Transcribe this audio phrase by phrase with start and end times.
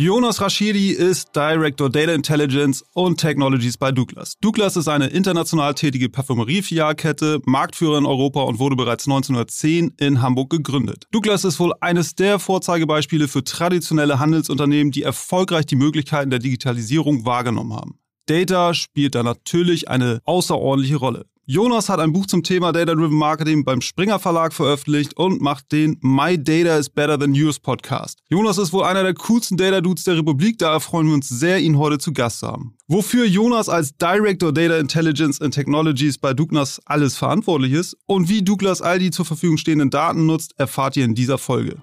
[0.00, 4.34] Jonas Rashidi ist Director Data Intelligence und Technologies bei Douglas.
[4.40, 10.50] Douglas ist eine international tätige Parfümerie-Filialkette, Marktführer in Europa und wurde bereits 1910 in Hamburg
[10.50, 11.06] gegründet.
[11.10, 17.24] Douglas ist wohl eines der Vorzeigebeispiele für traditionelle Handelsunternehmen, die erfolgreich die Möglichkeiten der Digitalisierung
[17.24, 17.98] wahrgenommen haben.
[18.28, 21.24] Data spielt da natürlich eine außerordentliche Rolle.
[21.50, 25.96] Jonas hat ein Buch zum Thema Data-Driven Marketing beim Springer Verlag veröffentlicht und macht den
[26.02, 28.18] My Data is Better Than Yours Podcast.
[28.28, 31.78] Jonas ist wohl einer der coolsten Data-Dudes der Republik, daher freuen wir uns sehr, ihn
[31.78, 32.74] heute zu Gast zu haben.
[32.86, 38.42] Wofür Jonas als Director Data Intelligence and Technologies bei Douglas alles verantwortlich ist und wie
[38.42, 41.78] Douglas all die zur Verfügung stehenden Daten nutzt, erfahrt ihr in dieser Folge.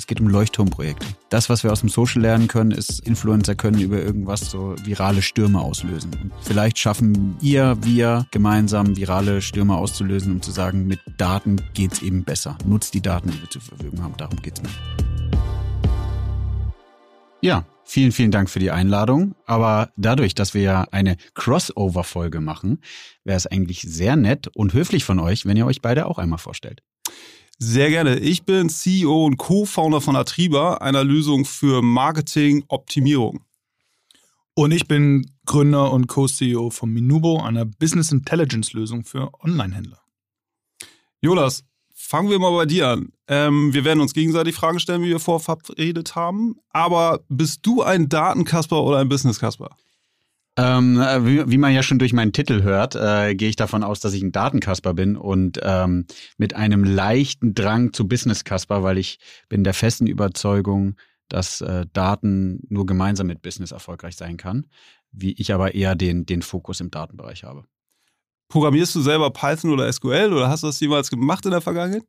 [0.00, 1.06] Es geht um Leuchtturmprojekte.
[1.28, 5.20] Das, was wir aus dem Social lernen können, ist, Influencer können über irgendwas so virale
[5.20, 6.10] Stürme auslösen.
[6.22, 12.00] Und vielleicht schaffen ihr, wir gemeinsam virale Stürme auszulösen, um zu sagen, mit Daten geht's
[12.00, 12.56] eben besser.
[12.64, 14.14] Nutzt die Daten, die wir zur Verfügung haben.
[14.16, 14.70] Darum geht's mir.
[17.42, 19.34] Ja, vielen, vielen Dank für die Einladung.
[19.44, 22.80] Aber dadurch, dass wir ja eine Crossover-Folge machen,
[23.24, 26.38] wäre es eigentlich sehr nett und höflich von euch, wenn ihr euch beide auch einmal
[26.38, 26.80] vorstellt.
[27.62, 28.18] Sehr gerne.
[28.18, 33.44] Ich bin CEO und Co-Founder von Atriba, einer Lösung für Marketing-Optimierung.
[34.54, 40.00] Und ich bin Gründer und Co-CEO von Minubo, einer Business Intelligence-Lösung für Online-Händler.
[41.20, 41.62] Jonas,
[41.94, 43.12] fangen wir mal bei dir an.
[43.28, 46.56] Ähm, wir werden uns gegenseitig Fragen stellen, wie wir vorverabredet haben.
[46.70, 49.76] Aber bist du ein Datenkasper oder ein Business-Kasper?
[50.56, 54.00] Ähm, wie, wie, man ja schon durch meinen Titel hört, äh, gehe ich davon aus,
[54.00, 56.06] dass ich ein Datenkasper bin und ähm,
[56.38, 60.96] mit einem leichten Drang zu Business-Kasper, weil ich bin der festen Überzeugung,
[61.28, 64.66] dass äh, Daten nur gemeinsam mit Business erfolgreich sein kann,
[65.12, 67.64] wie ich aber eher den, den Fokus im Datenbereich habe.
[68.48, 72.04] Programmierst du selber Python oder SQL oder hast du das jemals gemacht in der Vergangenheit?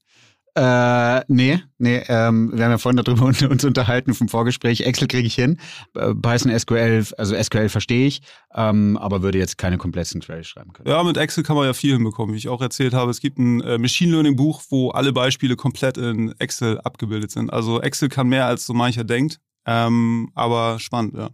[0.54, 4.82] Äh, nee, nee, ähm, wir haben ja vorhin darüber uns unterhalten vom Vorgespräch.
[4.82, 5.58] Excel kriege ich hin.
[5.96, 8.22] Äh, Python, SQL, also SQL verstehe ich,
[8.54, 10.90] ähm, aber würde jetzt keine kompletten Queries schreiben können.
[10.90, 13.12] Ja, mit Excel kann man ja viel hinbekommen, wie ich auch erzählt habe.
[13.12, 17.52] Es gibt ein äh, Machine Learning Buch, wo alle Beispiele komplett in Excel abgebildet sind.
[17.52, 21.30] Also Excel kann mehr als so mancher denkt, ähm, aber spannend, ja.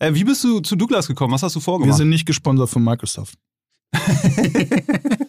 [0.00, 1.32] Äh, wie bist du zu Douglas gekommen?
[1.32, 1.94] Was hast du vorgemacht?
[1.94, 3.38] Wir sind nicht gesponsert von Microsoft.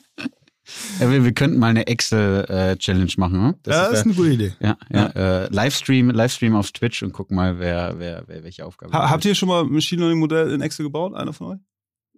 [0.99, 3.41] Ja, wir, wir, könnten mal eine Excel-Challenge äh, machen.
[3.41, 3.55] Ne?
[3.63, 4.53] Das ja, ist, das ist eine gute Idee.
[4.59, 5.43] Ja, ja, ja.
[5.43, 9.25] Äh, Livestream, Livestream auf Twitch und gucken mal, wer, wer, wer welche Aufgabe ha, Habt
[9.25, 11.59] ihr schon mal ein Machine Learning Modell in Excel gebaut, einer von euch?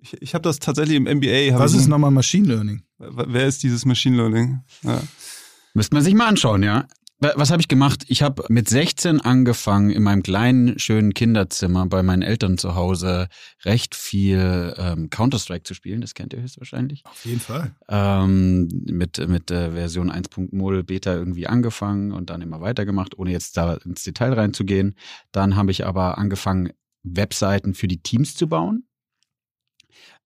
[0.01, 1.57] Ich, ich habe das tatsächlich im MBA.
[1.57, 2.83] Was ist nochmal Machine Learning?
[2.99, 4.61] Wer ist dieses Machine Learning?
[4.83, 5.01] Ja.
[5.73, 6.87] Müsste man sich mal anschauen, ja.
[7.19, 8.05] Was habe ich gemacht?
[8.09, 13.27] Ich habe mit 16 angefangen, in meinem kleinen, schönen Kinderzimmer bei meinen Eltern zu Hause
[13.65, 16.01] recht viel ähm, Counter-Strike zu spielen.
[16.01, 17.03] Das kennt ihr höchstwahrscheinlich.
[17.05, 17.75] Auf jeden Fall.
[17.89, 23.57] Ähm, mit mit äh, Version 1.0 Beta irgendwie angefangen und dann immer weitergemacht, ohne jetzt
[23.57, 24.95] da ins Detail reinzugehen.
[25.31, 28.87] Dann habe ich aber angefangen, Webseiten für die Teams zu bauen.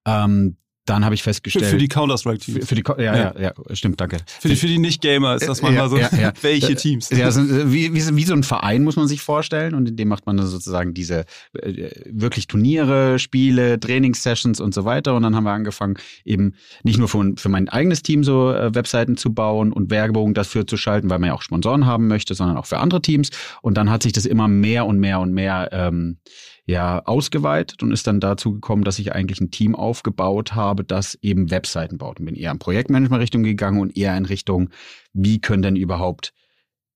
[0.05, 0.57] Ähm,
[0.91, 1.65] dann habe ich festgestellt.
[1.65, 2.67] Für die Counter-Strike-Teams.
[2.67, 4.17] Für, die, ja, ja, ja, ja, stimmt, danke.
[4.41, 5.97] Für die, für die Nicht-Gamer ist das manchmal so.
[5.97, 6.33] Ja, ja.
[6.41, 7.09] Welche Teams?
[7.09, 7.41] Ja, also,
[7.71, 10.35] wie, wie, wie so ein Verein muss man sich vorstellen und in dem macht man
[10.35, 15.15] dann sozusagen diese äh, wirklich Turniere, Spiele, Trainingssessions und so weiter.
[15.15, 18.75] Und dann haben wir angefangen, eben nicht nur für, für mein eigenes Team so äh,
[18.75, 22.35] Webseiten zu bauen und Werbung dafür zu schalten, weil man ja auch Sponsoren haben möchte,
[22.35, 23.29] sondern auch für andere Teams.
[23.61, 26.17] Und dann hat sich das immer mehr und mehr und mehr ähm,
[26.65, 31.17] ja ausgeweitet und ist dann dazu gekommen, dass ich eigentlich ein Team aufgebaut habe, das
[31.21, 32.19] eben Webseiten baut.
[32.19, 34.69] Und bin eher in Projektmanagement-Richtung gegangen und eher in Richtung,
[35.13, 36.33] wie können denn überhaupt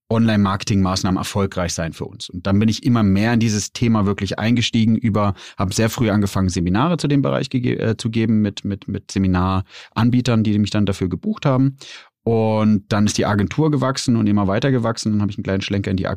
[0.08, 2.30] Online-Marketing-Maßnahmen erfolgreich sein für uns.
[2.30, 6.10] Und dann bin ich immer mehr in dieses Thema wirklich eingestiegen über, habe sehr früh
[6.10, 10.86] angefangen, Seminare zu dem Bereich äh, zu geben mit, mit, mit Seminaranbietern, die mich dann
[10.86, 11.76] dafür gebucht haben.
[12.22, 15.12] Und dann ist die Agentur gewachsen und immer weiter gewachsen.
[15.12, 16.08] Dann habe ich einen kleinen Schlenker in die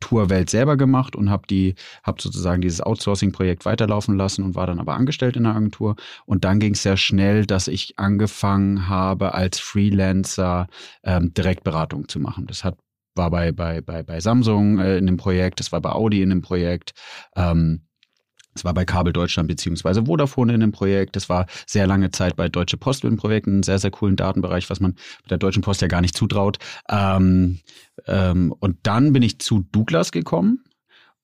[0.00, 4.80] Agenturwelt selber gemacht und habe die, habe sozusagen dieses Outsourcing-Projekt weiterlaufen lassen und war dann
[4.80, 5.96] aber angestellt in der Agentur.
[6.24, 10.68] Und dann ging es sehr schnell, dass ich angefangen habe, als Freelancer
[11.02, 12.46] ähm, Direktberatung zu machen.
[12.46, 12.76] Das hat
[13.16, 16.30] war bei, bei, bei, bei Samsung äh, in dem Projekt, das war bei Audi in
[16.30, 16.92] dem Projekt.
[17.34, 17.87] Ähm,
[18.58, 21.16] es war bei Kabel Deutschland beziehungsweise Vodafone in dem Projekt.
[21.16, 24.68] Es war sehr lange Zeit bei Deutsche Post in Projekten, einen sehr, sehr coolen Datenbereich,
[24.70, 24.94] was man
[25.30, 26.58] der Deutschen Post ja gar nicht zutraut.
[26.88, 27.60] Ähm,
[28.06, 30.64] ähm, und dann bin ich zu Douglas gekommen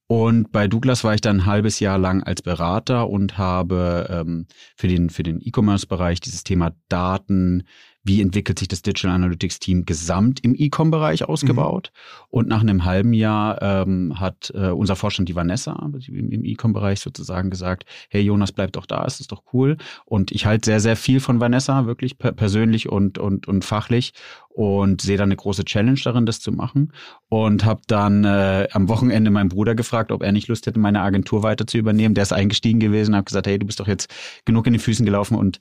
[0.06, 4.46] Und bei Douglas war ich dann ein halbes Jahr lang als Berater und habe ähm,
[4.76, 7.64] für den, für den E-Commerce-Bereich dieses Thema Daten,
[8.04, 11.90] wie entwickelt sich das Digital Analytics Team gesamt im E-Com-Bereich ausgebaut.
[11.92, 12.26] Mhm.
[12.28, 17.48] Und nach einem halben Jahr ähm, hat äh, unser Vorstand, die Vanessa, im E-Com-Bereich sozusagen
[17.48, 19.78] gesagt, hey Jonas, bleib doch da, ist das doch cool.
[20.04, 24.12] Und ich halte sehr, sehr viel von Vanessa, wirklich persönlich und, und, und fachlich
[24.50, 26.92] und sehe da eine große Challenge darin, das zu machen.
[27.28, 31.00] Und habe dann äh, am Wochenende meinen Bruder gefragt, ob er nicht Lust hätte, meine
[31.00, 32.14] Agentur weiter zu übernehmen.
[32.14, 34.12] Der ist eingestiegen gewesen, habe gesagt, hey, du bist doch jetzt
[34.44, 35.58] genug in die Füßen gelaufen und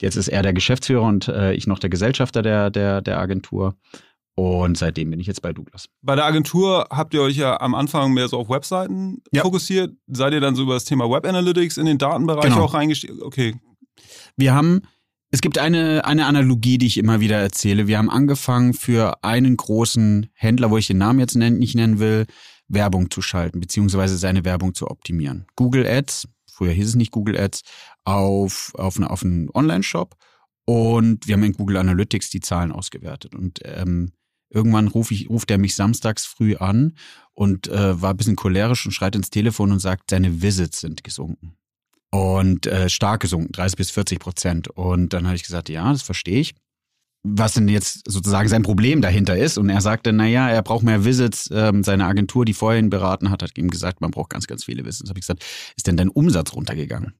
[0.00, 3.74] Jetzt ist er der Geschäftsführer und äh, ich noch der Gesellschafter der, der, der Agentur.
[4.34, 5.88] Und seitdem bin ich jetzt bei Douglas.
[6.00, 9.42] Bei der Agentur habt ihr euch ja am Anfang mehr so auf Webseiten ja.
[9.42, 9.96] fokussiert.
[10.06, 12.62] Seid ihr dann so über das Thema Web Analytics in den Datenbereich genau.
[12.62, 13.20] auch reingestiegen?
[13.20, 13.56] Okay.
[14.36, 14.82] Wir haben,
[15.32, 17.88] es gibt eine, eine Analogie, die ich immer wieder erzähle.
[17.88, 22.26] Wir haben angefangen für einen großen Händler, wo ich den Namen jetzt nicht nennen will,
[22.68, 25.46] Werbung zu schalten, beziehungsweise seine Werbung zu optimieren.
[25.56, 27.62] Google Ads, früher hieß es nicht Google Ads,
[28.04, 30.16] auf, auf, eine, auf einen Online-Shop
[30.64, 33.34] und wir haben in Google Analytics die Zahlen ausgewertet.
[33.34, 34.12] Und ähm,
[34.50, 36.94] irgendwann ruf ich, ruft er mich samstags früh an
[37.32, 41.04] und äh, war ein bisschen cholerisch und schreit ins Telefon und sagt, seine Visits sind
[41.04, 41.56] gesunken.
[42.10, 44.68] Und äh, stark gesunken, 30 bis 40 Prozent.
[44.68, 46.54] Und dann habe ich gesagt, ja, das verstehe ich
[47.22, 49.58] was denn jetzt sozusagen sein Problem dahinter ist.
[49.58, 51.50] Und er sagte, naja, er braucht mehr Visits.
[51.52, 54.64] Ähm, seine Agentur, die vorher ihn beraten hat, hat ihm gesagt, man braucht ganz, ganz
[54.64, 55.08] viele Visits.
[55.08, 55.44] habe ich gesagt,
[55.76, 57.14] ist denn dein Umsatz runtergegangen?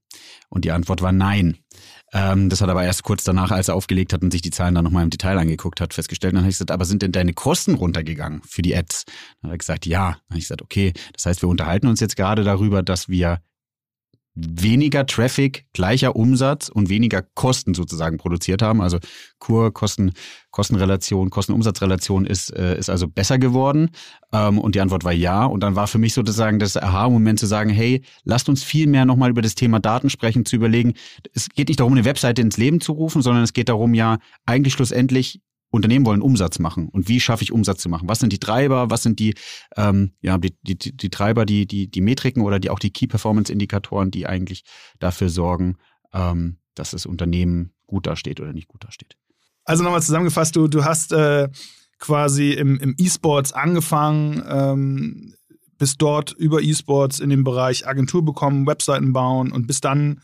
[0.49, 1.57] Und die Antwort war nein.
[2.13, 4.73] Ähm, das hat aber erst kurz danach, als er aufgelegt hat und sich die Zahlen
[4.73, 6.33] dann nochmal im Detail angeguckt hat, festgestellt.
[6.33, 9.05] dann habe ich gesagt, aber sind denn deine Kosten runtergegangen für die Ads?
[9.41, 10.11] Dann hat er gesagt, ja.
[10.11, 13.41] Dann habe ich gesagt, okay, das heißt, wir unterhalten uns jetzt gerade darüber, dass wir
[14.47, 18.81] weniger Traffic, gleicher Umsatz und weniger Kosten sozusagen produziert haben.
[18.81, 18.99] Also
[19.39, 20.11] Kur, Kosten,
[20.51, 23.89] Kostenrelation, Kosten-Umsatzrelation ist, äh, ist also besser geworden.
[24.33, 25.45] Ähm, und die Antwort war ja.
[25.45, 29.05] Und dann war für mich sozusagen das Aha-Moment zu sagen, hey, lasst uns viel mehr
[29.05, 30.93] nochmal über das Thema Daten sprechen, zu überlegen.
[31.33, 34.17] Es geht nicht darum, eine Webseite ins Leben zu rufen, sondern es geht darum, ja,
[34.45, 35.41] eigentlich schlussendlich
[35.71, 36.89] Unternehmen wollen Umsatz machen.
[36.89, 38.09] Und wie schaffe ich Umsatz zu machen?
[38.09, 38.89] Was sind die Treiber?
[38.89, 39.35] Was sind die,
[39.75, 43.07] ähm, ja, die, die, die Treiber, die, die, die Metriken oder die auch die Key
[43.07, 44.63] Performance Indikatoren, die eigentlich
[44.99, 45.77] dafür sorgen,
[46.13, 49.17] ähm, dass das Unternehmen gut dasteht oder nicht gut dasteht?
[49.63, 51.49] Also nochmal zusammengefasst, du, du hast äh,
[51.99, 55.35] quasi im, im E-Sports angefangen, ähm,
[55.77, 60.21] bist dort über E-Sports in dem Bereich Agentur bekommen, Webseiten bauen und bist dann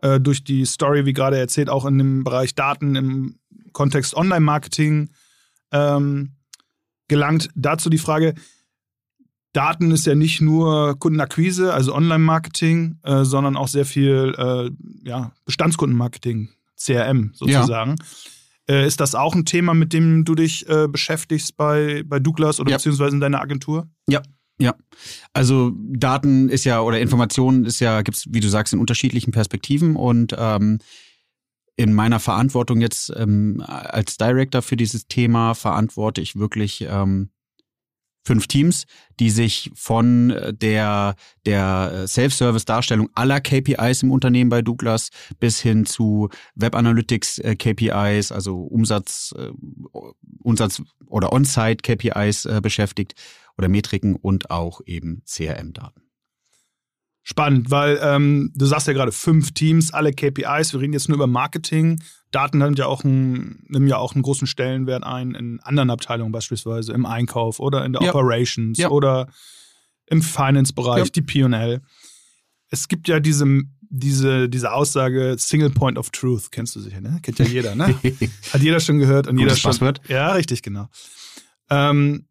[0.00, 3.37] äh, durch die Story, wie gerade erzählt, auch in dem Bereich Daten im
[3.72, 5.10] Kontext Online-Marketing
[5.72, 6.32] ähm,
[7.08, 7.48] gelangt.
[7.54, 8.34] Dazu die Frage,
[9.52, 14.70] Daten ist ja nicht nur Kundenakquise, also Online-Marketing, äh, sondern auch sehr viel äh,
[15.08, 17.96] ja, Bestandskundenmarketing, CRM sozusagen.
[18.68, 18.74] Ja.
[18.74, 22.60] Äh, ist das auch ein Thema, mit dem du dich äh, beschäftigst bei, bei Douglas
[22.60, 22.76] oder ja.
[22.76, 23.88] beziehungsweise in deiner Agentur?
[24.06, 24.22] Ja,
[24.60, 24.74] ja,
[25.32, 29.94] also Daten ist ja oder Informationen ist ja, gibt's wie du sagst, in unterschiedlichen Perspektiven
[29.94, 30.80] und ähm,
[31.78, 37.30] in meiner Verantwortung jetzt ähm, als Director für dieses Thema verantworte ich wirklich ähm,
[38.24, 38.84] fünf Teams,
[39.20, 41.14] die sich von der,
[41.46, 47.56] der Self-Service-Darstellung aller KPIs im Unternehmen bei Douglas bis hin zu Web Analytics äh,
[48.30, 49.50] also Umsatz, äh,
[50.42, 53.14] Umsatz oder On-Site KPIs äh, beschäftigt
[53.56, 56.07] oder Metriken und auch eben CRM-Daten.
[57.30, 60.72] Spannend, weil ähm, du sagst ja gerade fünf Teams, alle KPIs.
[60.72, 62.00] Wir reden jetzt nur über Marketing.
[62.30, 66.32] Daten haben ja auch einen, nehmen ja auch einen großen Stellenwert ein in anderen Abteilungen,
[66.32, 68.14] beispielsweise im Einkauf oder in der ja.
[68.14, 68.88] Operations ja.
[68.88, 69.28] oder
[70.06, 71.10] im Finance-Bereich, ja.
[71.10, 71.82] die PL.
[72.70, 77.18] Es gibt ja diese, diese, diese Aussage Single Point of Truth, kennst du sicher, ne?
[77.22, 77.88] Kennt ja jeder, ne?
[78.54, 79.68] Hat jeder schon gehört und Gutes jeder schon.
[79.72, 80.00] Passwort.
[80.08, 80.88] Ja, richtig, genau.
[81.68, 82.24] Ähm,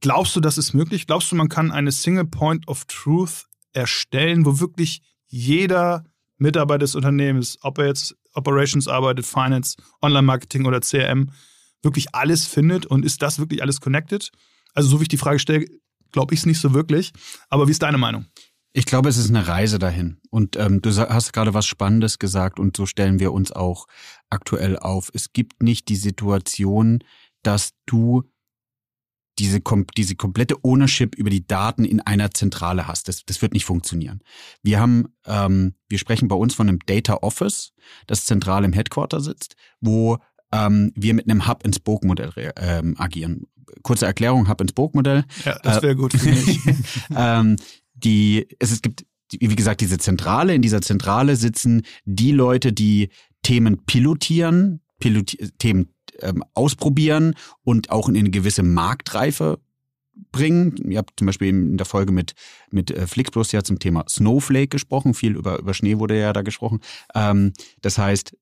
[0.00, 1.06] glaubst du, das ist möglich?
[1.06, 3.44] Glaubst du, man kann eine Single Point of Truth
[3.78, 6.04] erstellen, wo wirklich jeder
[6.36, 11.30] Mitarbeiter des Unternehmens, ob er jetzt Operations arbeitet, Finance, Online-Marketing oder CRM,
[11.82, 14.30] wirklich alles findet und ist das wirklich alles connected?
[14.74, 15.66] Also so wie ich die Frage stelle,
[16.12, 17.12] glaube ich es nicht so wirklich.
[17.48, 18.26] Aber wie ist deine Meinung?
[18.72, 20.20] Ich glaube, es ist eine Reise dahin.
[20.30, 23.86] Und ähm, du hast gerade was Spannendes gesagt und so stellen wir uns auch
[24.30, 25.10] aktuell auf.
[25.14, 27.02] Es gibt nicht die Situation,
[27.42, 28.24] dass du
[29.38, 29.60] diese,
[29.96, 33.08] diese komplette Ownership über die Daten in einer Zentrale hast.
[33.08, 34.20] Das, das wird nicht funktionieren.
[34.62, 37.72] Wir haben, ähm, wir sprechen bei uns von einem Data Office,
[38.06, 40.18] das zentral im Headquarter sitzt, wo
[40.52, 43.44] ähm, wir mit einem Hub-and-Spoke-Modell ähm, agieren.
[43.82, 45.24] Kurze Erklärung, Hub-and-Spoke-Modell.
[45.44, 46.60] Ja, das wäre äh, gut für mich.
[47.16, 47.56] ähm,
[47.94, 49.04] die, es, es gibt,
[49.38, 50.54] wie gesagt, diese Zentrale.
[50.54, 53.10] In dieser Zentrale sitzen die Leute, die
[53.42, 57.34] Themen pilotieren, Piloti Themen ähm, ausprobieren
[57.64, 59.58] und auch in eine gewisse Marktreife
[60.32, 60.76] bringen.
[60.88, 62.34] Ihr habt zum Beispiel in der Folge mit,
[62.70, 65.14] mit äh, Flixbus ja zum Thema Snowflake gesprochen.
[65.14, 66.80] Viel über, über Schnee wurde ja da gesprochen.
[67.14, 68.36] Ähm, das heißt,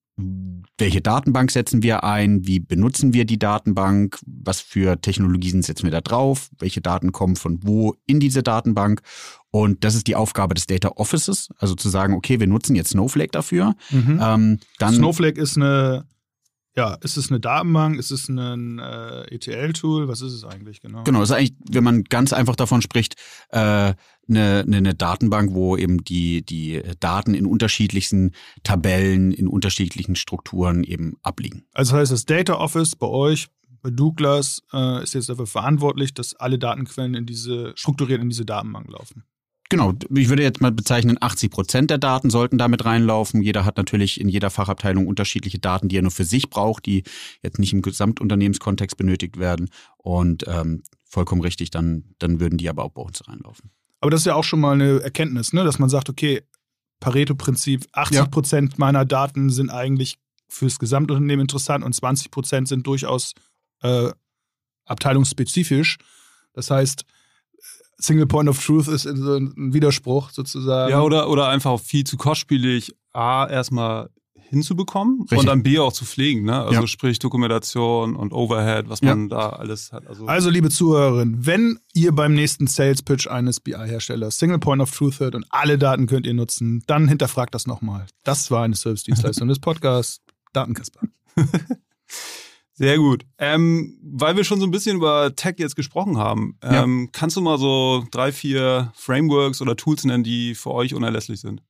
[0.79, 5.91] welche Datenbank setzen wir ein, wie benutzen wir die Datenbank, was für Technologien setzen wir
[5.91, 9.03] da drauf, welche Daten kommen von wo in diese Datenbank.
[9.51, 12.91] Und das ist die Aufgabe des Data Offices, also zu sagen, okay, wir nutzen jetzt
[12.91, 13.75] Snowflake dafür.
[13.91, 14.21] Mhm.
[14.23, 16.07] Ähm, dann Snowflake ist eine
[16.77, 17.99] ja, ist es eine Datenbank?
[17.99, 20.09] Ist es ein äh, ETL-Tool?
[20.09, 21.05] Was ist es eigentlich genau?
[21.05, 23.17] Genau, ist eigentlich, wenn man ganz einfach davon spricht,
[23.49, 23.97] äh, eine,
[24.29, 31.17] eine, eine Datenbank, wo eben die, die Daten in unterschiedlichsten Tabellen, in unterschiedlichen Strukturen eben
[31.23, 31.65] abliegen.
[31.73, 33.49] Also das heißt, das Data Office bei euch,
[33.81, 38.45] bei Douglas, äh, ist jetzt dafür verantwortlich, dass alle Datenquellen in diese, strukturiert in diese
[38.45, 39.25] Datenbank laufen.
[39.69, 43.43] Genau, ich würde jetzt mal bezeichnen, 80 Prozent der Daten sollten damit reinlaufen.
[43.43, 47.03] Jeder hat natürlich in jeder Fachabteilung unterschiedliche Daten, die er nur für sich braucht, die
[47.43, 49.71] jetzt nicht im Gesamtunternehmenskontext benötigt werden.
[49.97, 53.71] Und ähm, vollkommen richtig, dann, dann würden die aber auch bei uns reinlaufen.
[54.01, 55.65] Aber das ist ja auch schon mal eine Erkenntnis, ne?
[55.65, 56.43] dass man sagt, okay,
[57.01, 58.77] Pareto-Prinzip, 80 Prozent ja.
[58.79, 60.19] meiner Daten sind eigentlich
[60.49, 63.33] fürs Gesamtunternehmen interessant und 20 Prozent sind durchaus
[63.83, 64.11] äh,
[64.85, 65.99] abteilungsspezifisch.
[66.53, 67.05] Das heißt,
[67.99, 70.91] Single Point of Truth ist so ein Widerspruch sozusagen.
[70.91, 74.11] Ja, oder, oder einfach viel zu kostspielig, A, erstmal
[74.49, 75.39] hinzubekommen Richtig.
[75.39, 76.63] und dann B auch zu pflegen, ne?
[76.63, 76.87] Also ja.
[76.87, 79.37] sprich Dokumentation und Overhead, was man ja.
[79.37, 80.07] da alles hat.
[80.07, 84.91] Also, also liebe Zuhörerinnen, wenn ihr beim nächsten Sales Pitch eines BI-Herstellers Single Point of
[84.91, 88.07] Truth hört und alle Daten könnt ihr nutzen, dann hinterfragt das nochmal.
[88.25, 90.21] Das war eine Service-Dienstleistung des Podcasts
[90.53, 91.01] Datenkasper.
[92.79, 93.25] Sehr gut.
[93.39, 97.11] Ähm, weil wir schon so ein bisschen über Tech jetzt gesprochen haben, ähm, ja.
[97.13, 101.63] kannst du mal so drei, vier Frameworks oder Tools nennen, die für euch unerlässlich sind?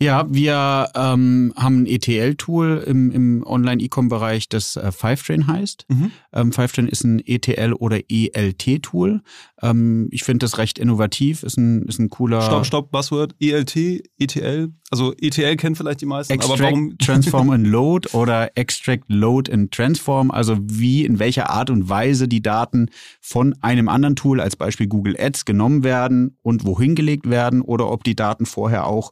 [0.00, 5.86] Ja, wir ähm, haben ein ETL-Tool im, im Online-E-Com-Bereich, das äh, Fivetrain heißt.
[5.88, 6.12] Mhm.
[6.32, 9.22] Ähm, Fivetrain ist ein ETL- oder ELT-Tool.
[9.60, 12.42] Ähm, ich finde das recht innovativ, ist ein, ist ein cooler...
[12.42, 13.34] Stopp, stopp, Buzzword.
[13.40, 14.72] ELT, ETL.
[14.90, 16.96] Also ETL kennen vielleicht die meisten, Extract, aber warum...
[16.98, 20.30] Transform and Load oder Extract, Load and Transform.
[20.30, 22.88] Also wie, in welcher Art und Weise die Daten
[23.20, 27.90] von einem anderen Tool, als Beispiel Google Ads, genommen werden und wohin gelegt werden oder
[27.90, 29.10] ob die Daten vorher auch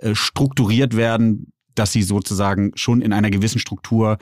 [0.00, 4.18] äh, strukturiert werden, dass sie sozusagen schon in einer gewissen Struktur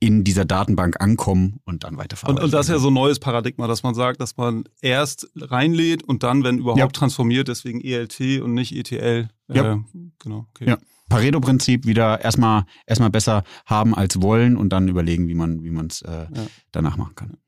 [0.00, 2.38] in dieser Datenbank ankommen und dann weiterverarbeiten.
[2.38, 5.28] Und, und das ist ja so ein neues Paradigma, dass man sagt, dass man erst
[5.36, 6.86] reinlädt und dann, wenn überhaupt, ja.
[6.86, 9.28] transformiert, deswegen ELT und nicht ETL.
[9.48, 9.74] Ja.
[9.74, 9.78] Äh,
[10.20, 10.46] genau.
[10.50, 10.68] Okay.
[10.68, 10.78] Ja.
[11.08, 15.86] Pareto-Prinzip wieder erstmal erstmal besser haben als wollen und dann überlegen, wie man wie man
[15.86, 16.46] es äh, ja.
[16.70, 17.38] danach machen kann.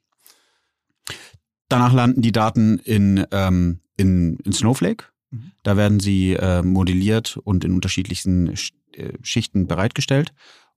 [1.68, 5.52] Danach landen die Daten in, ähm, in, in Snowflake Mhm.
[5.62, 8.54] Da werden sie äh, modelliert und in unterschiedlichsten
[8.92, 10.32] äh, Schichten bereitgestellt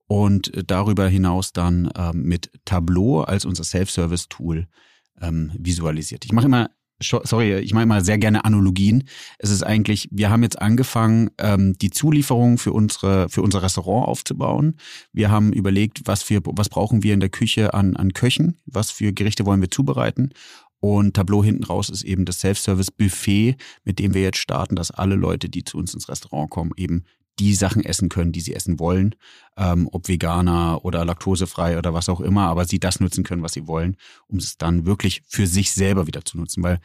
[0.08, 4.68] und äh, darüber hinaus dann ähm, mit Tableau als unser Self-Service-Tool
[5.22, 6.26] ähm, visualisiert.
[6.26, 6.70] Ich mache immer
[7.00, 9.04] sorry, ich mache immer sehr gerne Analogien.
[9.38, 14.08] Es ist eigentlich, wir haben jetzt angefangen, ähm, die Zulieferung für unsere für unser Restaurant
[14.08, 14.78] aufzubauen.
[15.12, 18.92] Wir haben überlegt, was für was brauchen wir in der Küche an an Köchen, was
[18.92, 20.32] für Gerichte wollen wir zubereiten
[20.84, 25.16] und Tableau hinten raus ist eben das Self-Service-Buffet, mit dem wir jetzt starten, dass alle
[25.16, 27.06] Leute, die zu uns ins Restaurant kommen, eben
[27.40, 29.16] die Sachen essen können, die sie essen wollen,
[29.56, 33.54] ähm, ob veganer oder laktosefrei oder was auch immer, aber sie das nutzen können, was
[33.54, 33.96] sie wollen,
[34.28, 36.62] um es dann wirklich für sich selber wieder zu nutzen.
[36.62, 36.82] Weil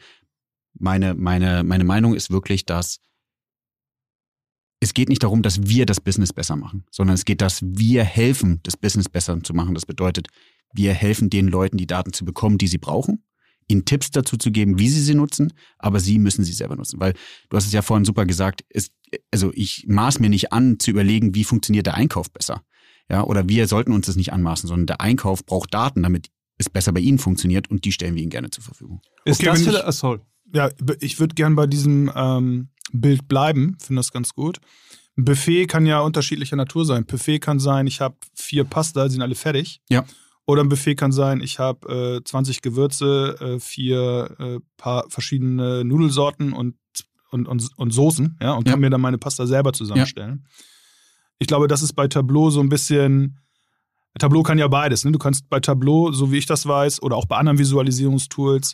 [0.75, 3.01] meine, meine, meine Meinung ist wirklich, dass
[4.79, 8.05] es geht nicht darum, dass wir das Business besser machen, sondern es geht, dass wir
[8.05, 9.73] helfen, das Business besser zu machen.
[9.73, 10.29] Das bedeutet,
[10.71, 13.25] wir helfen den Leuten, die Daten zu bekommen, die sie brauchen
[13.69, 16.99] ihnen Tipps dazu zu geben, wie sie sie nutzen, aber sie müssen sie selber nutzen.
[16.99, 17.13] Weil
[17.49, 18.91] du hast es ja vorhin super gesagt, ist,
[19.31, 22.63] also ich maß mir nicht an zu überlegen, wie funktioniert der Einkauf besser.
[23.09, 26.69] Ja, oder wir sollten uns das nicht anmaßen, sondern der Einkauf braucht Daten, damit es
[26.69, 29.01] besser bei ihnen funktioniert und die stellen wir ihnen gerne zur Verfügung.
[29.25, 30.19] Ist okay, das ich, sorry.
[30.53, 34.59] Ja, ich würde gern bei diesem ähm, Bild bleiben, finde das ganz gut.
[35.17, 37.05] Ein Buffet kann ja unterschiedlicher Natur sein.
[37.05, 39.81] Buffet kann sein, ich habe vier Pasta, die sind alle fertig.
[39.89, 40.05] Ja.
[40.49, 45.85] Oder ein Buffet kann sein, ich habe äh, 20 Gewürze, äh, vier äh, paar verschiedene
[45.85, 46.75] Nudelsorten und,
[47.29, 48.71] und, und, und Soßen, ja, und ja.
[48.71, 50.43] kann mir dann meine Pasta selber zusammenstellen.
[50.43, 50.65] Ja.
[51.37, 53.37] Ich glaube, das ist bei Tableau so ein bisschen.
[54.17, 55.05] Tableau kann ja beides.
[55.05, 55.11] Ne?
[55.11, 58.73] Du kannst bei Tableau, so wie ich das weiß, oder auch bei anderen Visualisierungstools,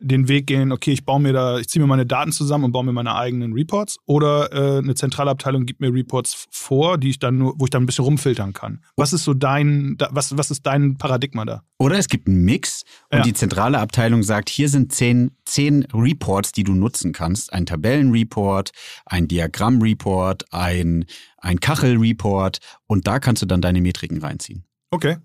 [0.00, 2.72] den Weg gehen, okay, ich baue mir da, ich ziehe mir meine Daten zusammen und
[2.72, 7.18] baue mir meine eigenen Reports oder äh, eine Zentralabteilung gibt mir Reports vor, die ich
[7.18, 8.82] dann nur, wo ich dann ein bisschen rumfiltern kann.
[8.96, 11.62] Was ist so dein, was, was ist dein Paradigma da?
[11.78, 13.24] Oder es gibt einen Mix und ja.
[13.24, 17.52] die zentrale Abteilung sagt, hier sind zehn, zehn Reports, die du nutzen kannst.
[17.52, 18.70] Ein Tabellenreport,
[19.04, 21.04] ein Diagrammreport, ein,
[21.38, 24.64] ein Kachelreport und da kannst du dann deine Metriken reinziehen.
[24.90, 25.16] Okay.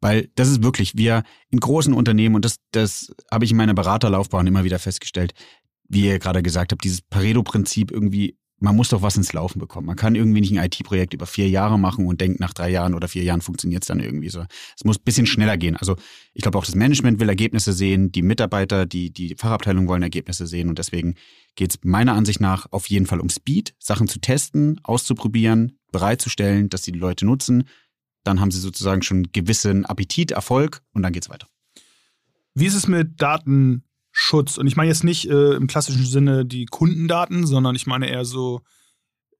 [0.00, 3.74] Weil das ist wirklich, wir in großen Unternehmen, und das, das habe ich in meiner
[3.74, 5.34] Beraterlaufbahn immer wieder festgestellt,
[5.88, 9.86] wie ihr gerade gesagt habt, dieses Pareto-Prinzip irgendwie man muss doch was ins Laufen bekommen.
[9.86, 12.94] Man kann irgendwie nicht ein IT-Projekt über vier Jahre machen und denkt, nach drei Jahren
[12.94, 14.44] oder vier Jahren funktioniert es dann irgendwie so.
[14.76, 15.76] Es muss ein bisschen schneller gehen.
[15.76, 15.96] Also
[16.34, 20.46] ich glaube auch das Management will Ergebnisse sehen, die Mitarbeiter, die, die Fachabteilung wollen Ergebnisse
[20.46, 21.14] sehen und deswegen
[21.54, 26.68] geht es meiner Ansicht nach auf jeden Fall um Speed, Sachen zu testen, auszuprobieren, bereitzustellen,
[26.68, 27.64] dass die Leute nutzen.
[28.24, 31.46] Dann haben sie sozusagen schon gewissen Appetit, Erfolg und dann geht's weiter.
[32.54, 33.84] Wie ist es mit Daten
[34.20, 34.58] Schutz.
[34.58, 38.24] Und ich meine jetzt nicht äh, im klassischen Sinne die Kundendaten, sondern ich meine eher
[38.24, 38.62] so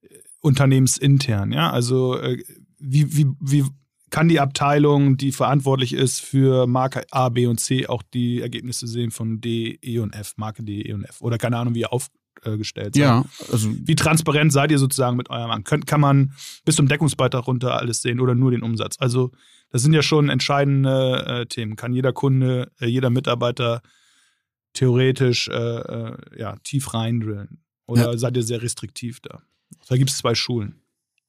[0.03, 0.07] äh,
[0.41, 1.51] unternehmensintern.
[1.51, 2.41] Ja, also äh,
[2.79, 3.65] wie, wie, wie
[4.11, 8.87] kann die Abteilung, die verantwortlich ist für Marke A, B und C, auch die Ergebnisse
[8.87, 11.21] sehen von D, E und F, Marke D, E und F?
[11.21, 11.93] Oder keine Ahnung, wie ihr
[12.45, 13.03] aufgestellt seid.
[13.03, 15.65] Ja, also wie transparent seid ihr sozusagen mit eurem Mann?
[15.65, 16.33] Könnt, kann man
[16.65, 18.97] bis zum Deckungsbeitrag runter alles sehen oder nur den Umsatz?
[18.99, 19.33] Also
[19.71, 21.77] das sind ja schon entscheidende äh, Themen.
[21.77, 23.83] Kann jeder Kunde, äh, jeder Mitarbeiter
[24.73, 27.63] theoretisch äh, äh, ja, tief reindrillen?
[27.87, 28.19] Oder ja.
[28.19, 29.43] seid ihr sehr restriktiv da?
[29.89, 30.81] Da gibt es zwei Schulen.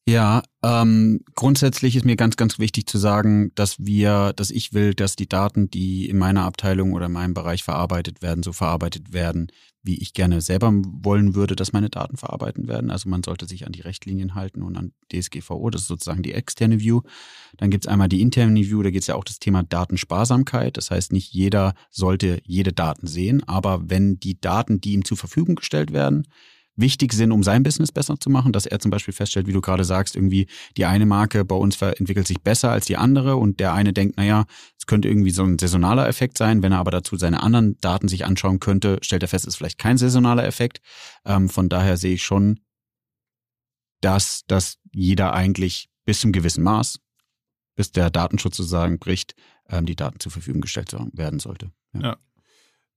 [0.10, 4.96] Ja, ähm, grundsätzlich ist mir ganz, ganz wichtig zu sagen, dass wir, dass ich will,
[4.96, 9.14] dass die Daten, die in meiner Abteilung oder in meinem Bereich verarbeitet werden, so verarbeitet
[9.14, 9.52] werden,
[9.84, 12.90] wie ich gerne selber wollen würde, dass meine Daten verarbeiten werden.
[12.90, 16.34] Also man sollte sich an die Rechtlinien halten und an DSGVO, das ist sozusagen die
[16.34, 17.02] externe View.
[17.58, 20.76] Dann gibt es einmal die interne View, da geht es ja auch das Thema Datensparsamkeit.
[20.76, 25.18] Das heißt, nicht jeder sollte jede Daten sehen, aber wenn die Daten, die ihm zur
[25.18, 26.26] Verfügung gestellt werden,
[26.80, 29.62] wichtig sind, um sein Business besser zu machen, dass er zum Beispiel feststellt, wie du
[29.62, 33.60] gerade sagst, irgendwie die eine Marke bei uns entwickelt sich besser als die andere und
[33.60, 34.46] der eine denkt, naja,
[34.78, 38.08] es könnte irgendwie so ein saisonaler Effekt sein, wenn er aber dazu seine anderen Daten
[38.08, 40.82] sich anschauen könnte, stellt er fest, es ist vielleicht kein saisonaler Effekt.
[41.26, 42.60] Ähm, von daher sehe ich schon,
[44.02, 47.00] dass, dass jeder eigentlich bis zum gewissen Maß,
[47.76, 49.36] bis der Datenschutz sozusagen bricht,
[49.70, 51.72] ähm, die Daten zur Verfügung gestellt werden sollte.
[51.94, 52.02] Ja.
[52.02, 52.18] ja.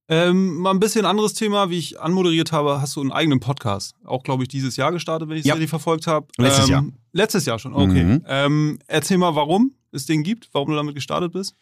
[0.09, 3.95] Ähm, mal ein bisschen anderes Thema, wie ich anmoderiert habe, hast du einen eigenen Podcast.
[4.03, 5.53] Auch, glaube ich, dieses Jahr gestartet, wenn ich es ja.
[5.53, 6.27] richtig verfolgt habe.
[6.37, 6.85] Letztes ähm, Jahr.
[7.13, 8.03] Letztes Jahr schon, okay.
[8.03, 8.25] Mhm.
[8.27, 11.55] Ähm, erzähl mal, warum es den gibt, warum du damit gestartet bist.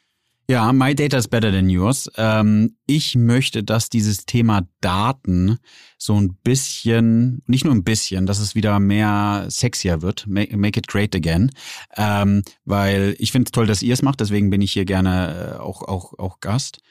[0.50, 2.12] Ja, My Data is better than yours.
[2.18, 5.60] Ähm, ich möchte, dass dieses Thema Daten
[5.98, 10.28] so ein bisschen, nicht nur ein bisschen, dass es wieder mehr sexier wird.
[10.28, 11.52] Make, make it great again.
[11.96, 15.56] Ähm, weil ich finde es toll, dass ihr es macht, deswegen bin ich hier gerne
[15.56, 16.82] äh, auch, auch, auch Gast.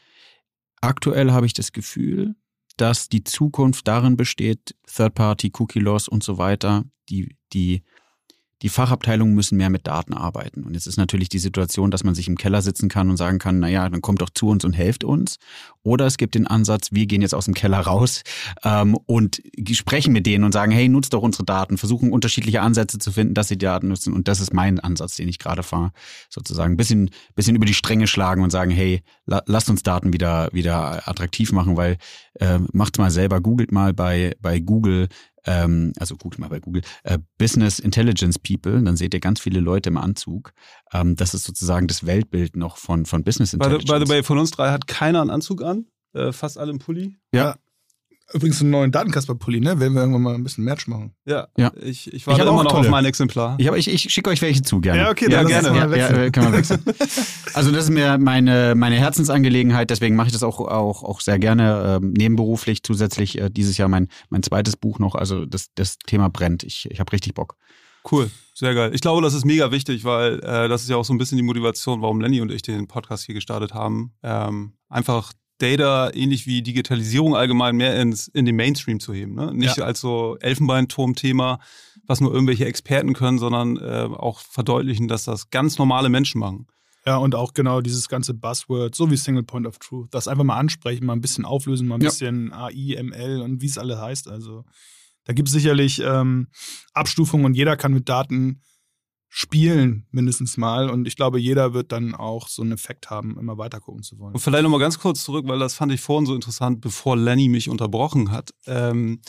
[0.80, 2.34] Aktuell habe ich das Gefühl,
[2.76, 7.82] dass die Zukunft darin besteht, Third-Party, Cookie-Loss und so weiter, die, die
[8.62, 10.64] die Fachabteilungen müssen mehr mit Daten arbeiten.
[10.64, 13.38] Und jetzt ist natürlich die Situation, dass man sich im Keller sitzen kann und sagen
[13.38, 15.38] kann, naja, dann kommt doch zu uns und helft uns.
[15.82, 18.22] Oder es gibt den Ansatz, wir gehen jetzt aus dem Keller raus
[18.64, 19.40] ähm, und
[19.72, 23.32] sprechen mit denen und sagen, hey, nutzt doch unsere Daten, versuchen unterschiedliche Ansätze zu finden,
[23.32, 24.12] dass sie die Daten nutzen.
[24.12, 25.92] Und das ist mein Ansatz, den ich gerade fahre.
[26.28, 30.12] Sozusagen ein bisschen, bisschen über die Stränge schlagen und sagen, hey, la, lasst uns Daten
[30.12, 31.96] wieder, wieder attraktiv machen, weil
[32.34, 35.08] äh, macht mal selber, googelt mal bei, bei Google,
[35.46, 39.60] ähm, also guckt mal bei Google, äh, Business Intelligence People, dann seht ihr ganz viele
[39.60, 40.52] Leute im Anzug.
[40.92, 43.84] Ähm, das ist sozusagen das Weltbild noch von, von Business Intelligence.
[43.84, 46.58] By the, by the way, von uns drei hat keiner einen Anzug an, äh, fast
[46.58, 47.16] alle im Pulli.
[47.32, 47.56] Ja,
[48.32, 49.80] Übrigens einen neuen Datenkasper-Pulli, ne?
[49.80, 51.14] Werden wir irgendwann mal ein bisschen Merch machen.
[51.24, 51.72] Ja, ja.
[51.82, 52.86] Ich, ich warte ich immer noch tolle.
[52.86, 53.56] auf mein Exemplar.
[53.58, 55.02] Ich, ich, ich schicke euch welche zu, gerne.
[55.02, 55.96] Ja, okay, dann ja, gerne.
[55.96, 56.82] Ja, ja, können wir wechseln.
[57.54, 61.38] also das ist mir meine, meine Herzensangelegenheit, deswegen mache ich das auch, auch, auch sehr
[61.38, 62.82] gerne ähm, nebenberuflich.
[62.82, 65.16] Zusätzlich äh, dieses Jahr mein, mein zweites Buch noch.
[65.16, 66.62] Also das, das Thema brennt.
[66.62, 67.56] Ich, ich habe richtig Bock.
[68.10, 68.92] Cool, sehr geil.
[68.94, 71.36] Ich glaube, das ist mega wichtig, weil äh, das ist ja auch so ein bisschen
[71.36, 74.12] die Motivation, warum Lenny und ich den Podcast hier gestartet haben.
[74.22, 79.34] Ähm, einfach Data, ähnlich wie Digitalisierung allgemein, mehr ins, in den Mainstream zu heben.
[79.34, 79.52] Ne?
[79.54, 79.84] Nicht ja.
[79.84, 81.60] als so Elfenbeinturm-Thema,
[82.06, 86.66] was nur irgendwelche Experten können, sondern äh, auch verdeutlichen, dass das ganz normale Menschen machen.
[87.06, 90.44] Ja, und auch genau dieses ganze Buzzword, so wie Single Point of Truth, das einfach
[90.44, 92.08] mal ansprechen, mal ein bisschen auflösen, mal ein ja.
[92.08, 94.28] bisschen AI, ML und wie es alle heißt.
[94.28, 94.64] Also
[95.24, 96.48] da gibt es sicherlich ähm,
[96.92, 98.60] Abstufungen und jeder kann mit Daten
[99.32, 100.90] spielen, mindestens mal.
[100.90, 104.18] Und ich glaube, jeder wird dann auch so einen Effekt haben, immer weiter gucken zu
[104.18, 104.34] wollen.
[104.34, 107.48] Und vielleicht nochmal ganz kurz zurück, weil das fand ich vorhin so interessant, bevor Lenny
[107.48, 108.50] mich unterbrochen hat.
[108.66, 109.20] Ähm,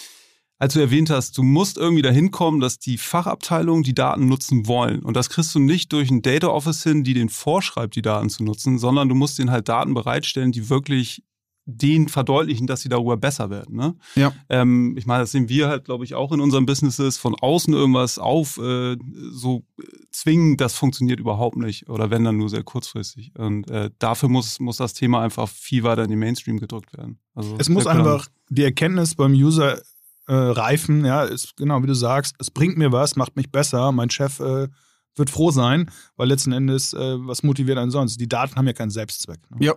[0.58, 4.68] als du erwähnt hast, du musst irgendwie dahin kommen, dass die Fachabteilungen die Daten nutzen
[4.68, 5.04] wollen.
[5.04, 8.30] Und das kriegst du nicht durch ein Data Office hin, die den vorschreibt, die Daten
[8.30, 11.24] zu nutzen, sondern du musst denen halt Daten bereitstellen, die wirklich
[11.65, 13.76] denen verdeutlichen, dass sie darüber besser werden.
[13.76, 13.95] Ne?
[14.15, 14.34] Ja.
[14.50, 17.74] Ähm, ich meine, das sehen wir halt, glaube ich, auch in unseren Businesses, von außen
[17.74, 18.97] irgendwas auf äh,
[19.32, 19.63] so
[20.12, 23.32] zwingen, das funktioniert überhaupt nicht oder wenn dann nur sehr kurzfristig.
[23.38, 27.19] Und äh, dafür muss, muss das Thema einfach viel weiter in den Mainstream gedrückt werden.
[27.36, 29.82] Also, es muss einfach die Erkenntnis beim User
[30.28, 33.91] äh, reifen, ja, ist genau wie du sagst, es bringt mir was, macht mich besser.
[33.91, 34.67] Mein Chef äh,
[35.15, 38.17] wird froh sein, weil letzten Endes, äh, was motiviert einen sonst?
[38.17, 39.39] Die Daten haben ja keinen Selbstzweck.
[39.52, 39.65] Ne?
[39.65, 39.76] Ja.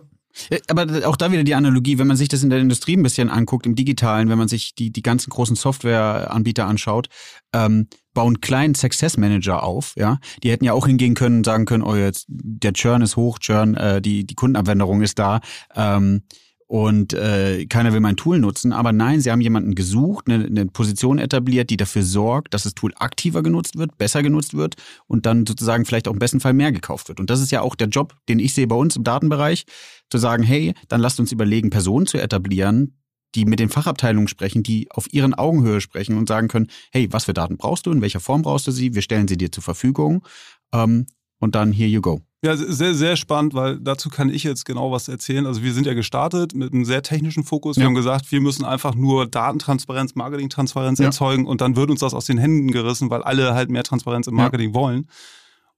[0.67, 3.29] Aber auch da wieder die Analogie, wenn man sich das in der Industrie ein bisschen
[3.29, 7.07] anguckt, im Digitalen, wenn man sich die, die ganzen großen Softwareanbieter anschaut,
[7.53, 10.19] ähm, bauen kleinen Success Manager auf, ja.
[10.43, 13.39] Die hätten ja auch hingehen können und sagen können, oh, jetzt, der Churn ist hoch,
[13.39, 15.41] Churn, äh, die, die Kundenabwanderung ist da.
[15.75, 16.23] Ähm,
[16.67, 18.73] und äh, keiner will mein Tool nutzen.
[18.73, 22.73] Aber nein, sie haben jemanden gesucht, eine, eine Position etabliert, die dafür sorgt, dass das
[22.73, 24.75] Tool aktiver genutzt wird, besser genutzt wird
[25.07, 27.19] und dann sozusagen vielleicht auch im besten Fall mehr gekauft wird.
[27.19, 29.65] Und das ist ja auch der Job, den ich sehe bei uns im Datenbereich,
[30.09, 32.97] zu sagen, hey, dann lasst uns überlegen, Personen zu etablieren,
[33.35, 37.25] die mit den Fachabteilungen sprechen, die auf ihren Augenhöhe sprechen und sagen können, hey, was
[37.25, 39.63] für Daten brauchst du, in welcher Form brauchst du sie, wir stellen sie dir zur
[39.63, 40.25] Verfügung
[40.73, 41.05] ähm,
[41.39, 42.21] und dann here you go.
[42.45, 45.47] Ja, sehr, sehr spannend, weil dazu kann ich jetzt genau was erzählen.
[45.47, 47.75] Also wir sind ja gestartet mit einem sehr technischen Fokus.
[47.75, 47.87] Wir ja.
[47.87, 51.05] haben gesagt, wir müssen einfach nur Datentransparenz, Marketingtransparenz ja.
[51.05, 54.27] erzeugen und dann wird uns das aus den Händen gerissen, weil alle halt mehr Transparenz
[54.27, 54.75] im Marketing ja.
[54.75, 55.07] wollen.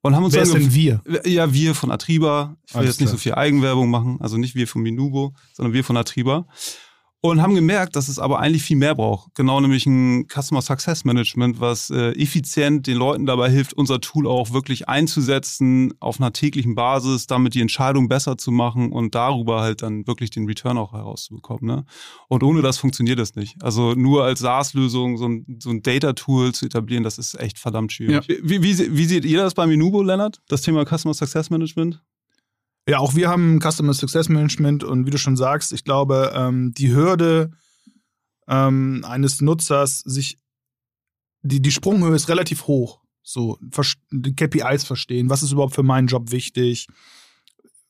[0.02, 1.02] Und haben uns Wer dann ist denn wir?
[1.26, 2.58] Ja, wir von Atriba.
[2.66, 3.18] Ich will Alles jetzt nicht klar.
[3.18, 6.48] so viel Eigenwerbung machen, also nicht wir von Minubo, sondern wir von Atriba
[7.22, 9.34] und haben gemerkt, dass es aber eigentlich viel mehr braucht.
[9.36, 14.28] Genau nämlich ein Customer Success Management, was äh, effizient den Leuten dabei hilft, unser Tool
[14.28, 19.62] auch wirklich einzusetzen auf einer täglichen Basis, damit die Entscheidung besser zu machen und darüber
[19.62, 21.66] halt dann wirklich den Return auch herauszubekommen.
[21.66, 21.86] Ne?
[22.28, 23.56] Und ohne das funktioniert das nicht.
[23.64, 27.92] Also nur als SaaS-Lösung so ein, so ein Data-Tool zu etablieren, das ist echt verdammt
[27.92, 28.28] schwierig.
[28.28, 28.36] Ja.
[28.44, 30.40] Wie, wie, wie seht ihr das bei Minubo, Lennart?
[30.48, 32.02] Das Thema Customer Success Management?
[32.88, 36.74] Ja, auch wir haben Customer Success Management und wie du schon sagst, ich glaube, ähm,
[36.74, 37.52] die Hürde
[38.48, 40.38] ähm, eines Nutzers, sich
[41.42, 43.02] die, die Sprunghöhe ist relativ hoch.
[43.24, 43.58] So,
[44.10, 46.88] die KPIs verstehen, was ist überhaupt für meinen Job wichtig,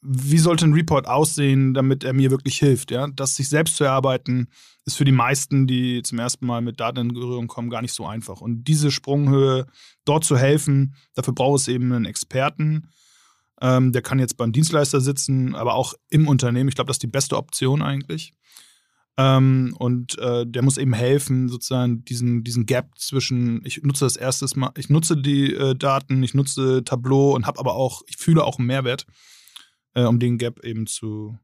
[0.02, 2.90] wie sollte ein Report aussehen, damit er mir wirklich hilft.
[2.90, 3.08] Ja?
[3.08, 4.48] Das sich selbst zu erarbeiten,
[4.86, 7.94] ist für die meisten, die zum ersten Mal mit Daten in Berührung kommen, gar nicht
[7.94, 8.42] so einfach.
[8.42, 9.68] Und diese Sprunghöhe
[10.06, 12.90] dort zu helfen, dafür braucht es eben einen Experten,
[13.62, 16.70] ähm, der kann jetzt beim Dienstleister sitzen, aber auch im Unternehmen.
[16.70, 18.34] Ich glaube, das ist die beste Option eigentlich.
[19.20, 24.16] Ähm, und äh, der muss eben helfen, sozusagen diesen, diesen Gap zwischen, ich nutze das
[24.16, 28.18] erstes Mal, ich nutze die äh, Daten, ich nutze Tableau und habe aber auch, ich
[28.18, 29.08] fühle auch einen Mehrwert,
[29.96, 31.36] äh, um den Gap eben zu,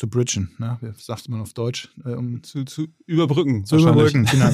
[0.00, 0.78] zu bridgen, ne?
[0.80, 1.90] Wie sagt man auf Deutsch?
[2.06, 3.66] Äh, um zu, zu überbrücken.
[3.66, 4.50] Zu überbrücken, genau.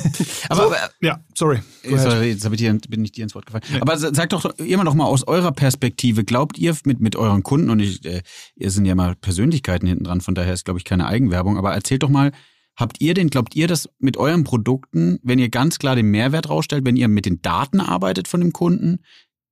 [0.48, 1.60] aber, so, ja, sorry.
[1.84, 3.62] sorry jetzt ich dir, bin ich dir ins Wort gefallen.
[3.72, 3.80] Ja.
[3.80, 7.70] Aber sagt doch immer noch mal aus eurer Perspektive, glaubt ihr mit, mit euren Kunden,
[7.70, 8.22] und ich, äh,
[8.56, 11.72] ihr sind ja mal Persönlichkeiten hinten dran, von daher ist, glaube ich, keine Eigenwerbung, aber
[11.72, 12.32] erzählt doch mal,
[12.78, 16.50] Habt ihr denn, glaubt ihr, dass mit euren Produkten, wenn ihr ganz klar den Mehrwert
[16.50, 18.98] rausstellt, wenn ihr mit den Daten arbeitet von dem Kunden,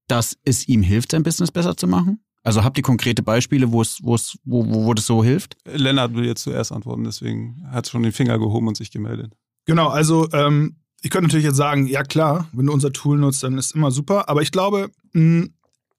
[0.09, 2.23] dass es ihm hilft, sein Business besser zu machen?
[2.45, 5.57] Also habt ihr konkrete Beispiele, wo es, wo es, wo, wo, wo das so hilft?
[5.65, 9.35] Lennart will jetzt zuerst antworten, deswegen hat schon den Finger gehoben und sich gemeldet.
[9.65, 13.43] Genau, also ähm, ich könnte natürlich jetzt sagen, ja klar, wenn du unser Tool nutzt,
[13.43, 14.29] dann ist immer super.
[14.29, 15.49] Aber ich glaube, mh,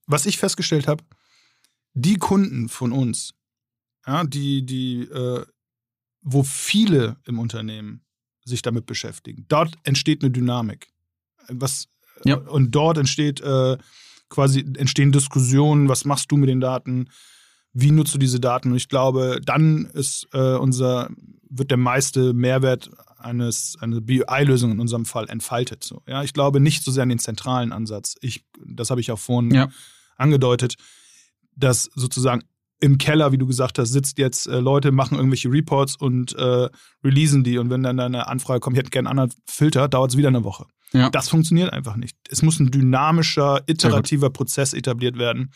[0.05, 1.03] was ich festgestellt habe,
[1.95, 3.33] die Kunden von uns,
[4.05, 5.43] ja, die, die, äh,
[6.21, 8.05] wo viele im Unternehmen
[8.43, 10.89] sich damit beschäftigen, dort entsteht eine Dynamik.
[11.47, 11.87] Was,
[12.23, 12.37] ja.
[12.37, 13.77] Und dort entsteht äh,
[14.35, 17.09] quasi entstehen Diskussionen, was machst du mit den Daten,
[17.73, 18.71] wie nutzt du diese Daten?
[18.71, 21.09] Und ich glaube, dann ist äh, unser,
[21.49, 25.83] wird der meiste Mehrwert eines, eine BI-Lösung in unserem Fall entfaltet.
[25.83, 28.15] So, ja, ich glaube nicht so sehr an den zentralen Ansatz.
[28.21, 29.69] Ich, das habe ich auch vorhin ja.
[30.15, 30.75] angedeutet,
[31.55, 32.43] dass sozusagen
[32.79, 36.69] im Keller, wie du gesagt hast, sitzt jetzt äh, Leute, machen irgendwelche Reports und äh,
[37.03, 37.57] releasen die.
[37.57, 40.27] Und wenn dann eine Anfrage kommt, ich hätte gerne einen anderen Filter, dauert es wieder
[40.27, 40.65] eine Woche.
[40.93, 41.09] Ja.
[41.09, 42.17] Das funktioniert einfach nicht.
[42.29, 45.51] Es muss ein dynamischer, iterativer Prozess etabliert werden.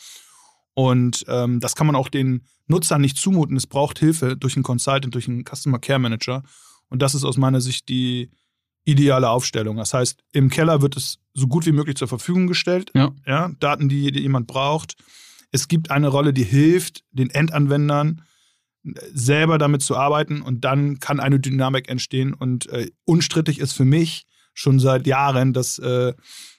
[0.73, 3.57] Und ähm, das kann man auch den Nutzern nicht zumuten.
[3.57, 6.43] Es braucht Hilfe durch einen Consultant, durch einen Customer Care Manager.
[6.89, 8.31] Und das ist aus meiner Sicht die
[8.85, 9.77] ideale Aufstellung.
[9.77, 12.91] Das heißt, im Keller wird es so gut wie möglich zur Verfügung gestellt.
[12.93, 13.11] Ja.
[13.25, 14.95] ja Daten, die, die jemand braucht.
[15.51, 18.21] Es gibt eine Rolle, die hilft, den Endanwendern
[19.13, 22.33] selber damit zu arbeiten und dann kann eine Dynamik entstehen.
[22.33, 24.25] Und äh, unstrittig ist für mich,
[24.59, 26.13] schon seit Jahren, dass äh,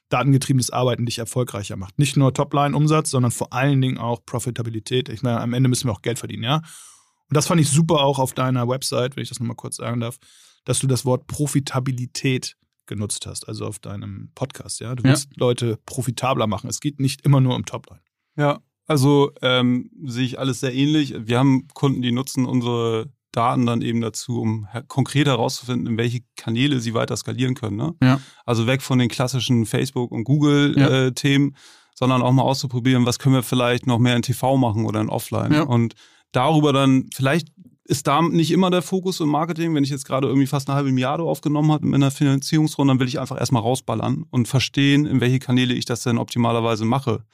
[0.08, 1.98] datengetriebenes Arbeiten dich erfolgreicher macht.
[1.98, 5.08] Nicht nur Topline-Umsatz, sondern vor allen Dingen auch Profitabilität.
[5.08, 6.56] Ich meine, am Ende müssen wir auch Geld verdienen, ja.
[6.56, 10.00] Und das fand ich super auch auf deiner Website, wenn ich das nochmal kurz sagen
[10.00, 10.18] darf,
[10.64, 14.94] dass du das Wort Profitabilität genutzt hast, also auf deinem Podcast, ja.
[14.94, 15.36] Du willst ja.
[15.36, 16.70] Leute profitabler machen.
[16.70, 18.00] Es geht nicht immer nur um Topline.
[18.36, 21.14] Ja, also ähm, sehe ich alles sehr ähnlich.
[21.16, 26.20] Wir haben Kunden, die nutzen unsere Daten dann eben dazu, um konkret herauszufinden, in welche
[26.36, 27.76] Kanäle sie weiter skalieren können.
[27.76, 27.94] Ne?
[28.02, 28.20] Ja.
[28.44, 31.56] Also weg von den klassischen Facebook- und Google-Themen, ja.
[31.56, 31.60] äh,
[31.94, 35.08] sondern auch mal auszuprobieren, was können wir vielleicht noch mehr in TV machen oder in
[35.08, 35.52] Offline.
[35.52, 35.62] Ja.
[35.62, 35.94] Und
[36.32, 37.48] darüber dann vielleicht
[37.84, 39.74] ist da nicht immer der Fokus im Marketing.
[39.74, 43.00] Wenn ich jetzt gerade irgendwie fast eine halbe Milliarde aufgenommen habe in einer Finanzierungsrunde, dann
[43.00, 47.24] will ich einfach erstmal rausballern und verstehen, in welche Kanäle ich das denn optimalerweise mache.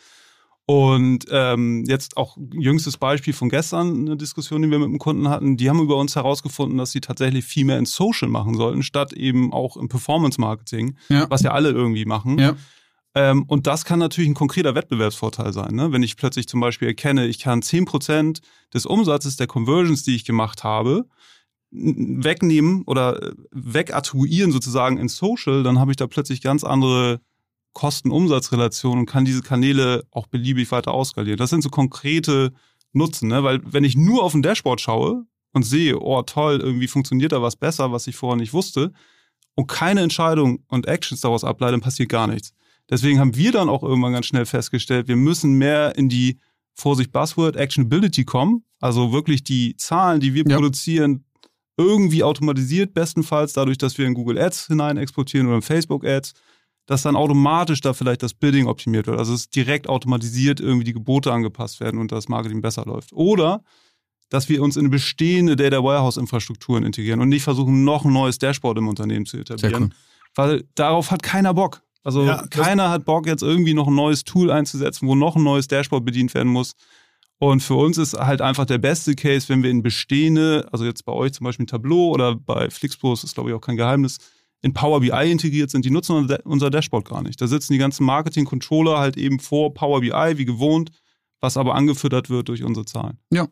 [0.68, 5.28] Und ähm, jetzt auch jüngstes Beispiel von gestern, eine Diskussion, die wir mit einem Kunden
[5.28, 8.82] hatten, die haben über uns herausgefunden, dass sie tatsächlich viel mehr in Social machen sollten,
[8.82, 11.30] statt eben auch im Performance-Marketing, ja.
[11.30, 12.38] was ja alle irgendwie machen.
[12.38, 12.56] Ja.
[13.14, 15.74] Ähm, und das kann natürlich ein konkreter Wettbewerbsvorteil sein.
[15.76, 15.92] Ne?
[15.92, 18.40] Wenn ich plötzlich zum Beispiel erkenne, ich kann 10%
[18.74, 21.06] des Umsatzes der Conversions, die ich gemacht habe,
[21.70, 27.20] wegnehmen oder äh, wegattribuieren sozusagen in Social, dann habe ich da plötzlich ganz andere
[27.76, 31.36] Kosten-Umsatz-Relation und kann diese Kanäle auch beliebig weiter ausskalieren.
[31.36, 32.54] Das sind so konkrete
[32.94, 33.44] Nutzen, ne?
[33.44, 37.42] weil wenn ich nur auf ein Dashboard schaue und sehe, oh toll, irgendwie funktioniert da
[37.42, 38.94] was besser, was ich vorher nicht wusste,
[39.56, 42.54] und keine Entscheidung und Actions daraus ableite, dann passiert gar nichts.
[42.88, 46.38] Deswegen haben wir dann auch irgendwann ganz schnell festgestellt, wir müssen mehr in die
[46.72, 50.56] Vorsicht Buzzword Actionability kommen, also wirklich die Zahlen, die wir ja.
[50.56, 51.26] produzieren,
[51.76, 56.32] irgendwie automatisiert, bestenfalls dadurch, dass wir in Google Ads hinein exportieren oder in Facebook Ads
[56.86, 59.18] dass dann automatisch da vielleicht das Bidding optimiert wird.
[59.18, 63.12] Also es direkt automatisiert irgendwie die Gebote angepasst werden und das Marketing besser läuft.
[63.12, 63.62] Oder
[64.28, 68.38] dass wir uns in bestehende Data Warehouse Infrastrukturen integrieren und nicht versuchen, noch ein neues
[68.38, 69.84] Dashboard im Unternehmen zu etablieren.
[69.84, 69.90] Cool.
[70.34, 71.82] Weil darauf hat keiner Bock.
[72.02, 75.42] Also ja, keiner hat Bock, jetzt irgendwie noch ein neues Tool einzusetzen, wo noch ein
[75.42, 76.74] neues Dashboard bedient werden muss.
[77.38, 81.04] Und für uns ist halt einfach der beste Case, wenn wir in bestehende, also jetzt
[81.04, 84.18] bei euch zum Beispiel Tableau oder bei Flixbus, ist glaube ich auch kein Geheimnis,
[84.62, 87.40] in Power BI integriert sind, die nutzen unser Dashboard gar nicht.
[87.40, 90.90] Da sitzen die ganzen Marketing-Controller halt eben vor Power BI, wie gewohnt,
[91.40, 93.18] was aber angefüttert wird durch unsere Zahlen.
[93.30, 93.48] Ja.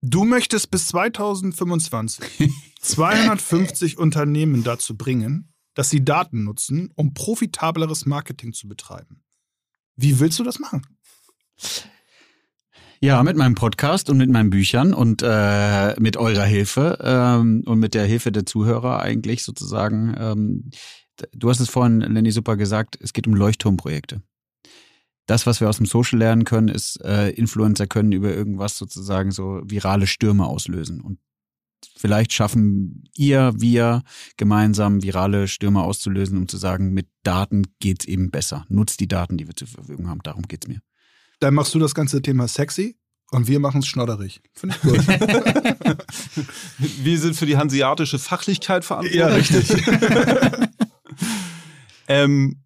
[0.00, 8.52] Du möchtest bis 2025 250 Unternehmen dazu bringen, dass sie Daten nutzen, um profitableres Marketing
[8.52, 9.24] zu betreiben.
[9.96, 10.86] Wie willst du das machen?
[13.04, 17.78] Ja, mit meinem Podcast und mit meinen Büchern und äh, mit eurer Hilfe ähm, und
[17.78, 20.14] mit der Hilfe der Zuhörer eigentlich sozusagen.
[20.18, 20.70] Ähm,
[21.34, 24.22] du hast es vorhin, Lenny, super gesagt, es geht um Leuchtturmprojekte.
[25.26, 29.32] Das, was wir aus dem Social lernen können, ist, äh, Influencer können über irgendwas sozusagen
[29.32, 31.02] so virale Stürme auslösen.
[31.02, 31.18] Und
[31.98, 34.02] vielleicht schaffen ihr, wir
[34.38, 38.64] gemeinsam virale Stürme auszulösen, um zu sagen, mit Daten geht's eben besser.
[38.70, 40.20] Nutzt die Daten, die wir zur Verfügung haben.
[40.22, 40.80] Darum geht's mir.
[41.40, 42.96] Dann machst du das ganze Thema sexy
[43.30, 44.40] und wir machen es schnodderig.
[44.52, 45.06] Finde ich gut.
[46.78, 49.20] wir sind für die hanseatische Fachlichkeit verantwortlich.
[49.20, 49.68] Ja, richtig.
[52.08, 52.60] ähm,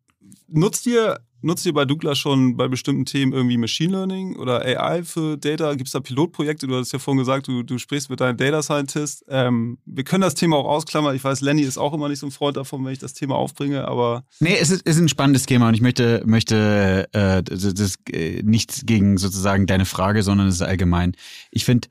[0.49, 5.05] nutzt ihr Nutzt ihr bei Douglas schon bei bestimmten Themen irgendwie Machine Learning oder AI
[5.05, 5.75] für Data?
[5.75, 6.67] Gibt es da Pilotprojekte?
[6.67, 9.25] Du hast ja vorhin gesagt, du, du sprichst mit deinem Data Scientist.
[9.29, 11.15] Ähm, wir können das Thema auch ausklammern.
[11.15, 13.37] Ich weiß, Lenny ist auch immer nicht so ein Freund davon, wenn ich das Thema
[13.37, 14.25] aufbringe, aber.
[14.41, 18.43] Nee, es ist, ist ein spannendes Thema und ich möchte, möchte äh, das, das äh,
[18.43, 21.13] nichts gegen sozusagen deine Frage, sondern es ist allgemein.
[21.53, 21.89] Ich finde,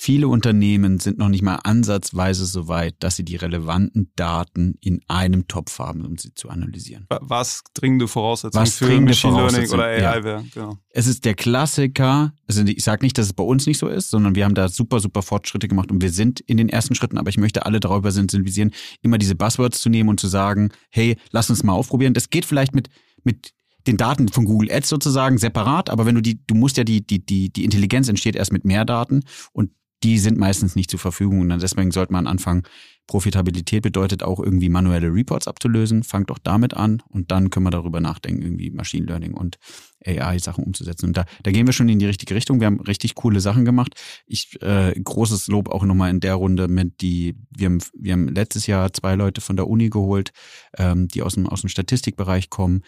[0.00, 5.00] Viele Unternehmen sind noch nicht mal ansatzweise so weit, dass sie die relevanten Daten in
[5.08, 7.08] einem Topf haben, um sie zu analysieren.
[7.08, 10.22] Was dringende Voraussetzungen Was für dringende Machine Learning oder AI ja.
[10.22, 10.44] wäre.
[10.54, 10.78] Genau.
[10.90, 14.10] Es ist der Klassiker, also ich sage nicht, dass es bei uns nicht so ist,
[14.10, 17.18] sondern wir haben da super, super Fortschritte gemacht und wir sind in den ersten Schritten,
[17.18, 18.70] aber ich möchte alle darüber sensibilisieren,
[19.02, 22.14] immer diese Buzzwords zu nehmen und zu sagen, hey, lass uns mal aufprobieren.
[22.14, 22.88] Das geht vielleicht mit,
[23.24, 23.52] mit
[23.88, 27.04] den Daten von Google Ads sozusagen separat, aber wenn du die, du musst ja die,
[27.04, 29.70] die, die, die Intelligenz entsteht erst mit mehr Daten und
[30.02, 31.40] die sind meistens nicht zur Verfügung.
[31.40, 32.62] Und deswegen sollte man anfangen,
[33.08, 36.04] Profitabilität bedeutet auch irgendwie manuelle Reports abzulösen.
[36.04, 39.56] Fangt doch damit an und dann können wir darüber nachdenken, irgendwie Machine Learning und
[40.04, 41.06] AI-Sachen umzusetzen.
[41.06, 42.60] Und da, da gehen wir schon in die richtige Richtung.
[42.60, 43.94] Wir haben richtig coole Sachen gemacht.
[44.26, 48.28] Ich äh, großes Lob auch nochmal in der Runde mit die, wir haben, wir haben
[48.28, 50.30] letztes Jahr zwei Leute von der Uni geholt,
[50.76, 52.82] ähm, die aus dem, aus dem Statistikbereich kommen,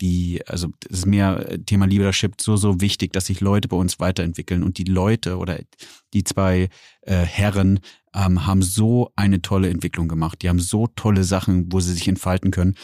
[0.00, 3.98] die, also das ist mir Thema Leadership so, so wichtig, dass sich Leute bei uns
[3.98, 5.58] weiterentwickeln und die Leute oder
[6.12, 6.68] die zwei
[7.02, 7.80] äh, Herren
[8.14, 10.42] ähm, haben so eine tolle Entwicklung gemacht.
[10.42, 12.74] Die haben so tolle Sachen, wo sie sich entfalten können.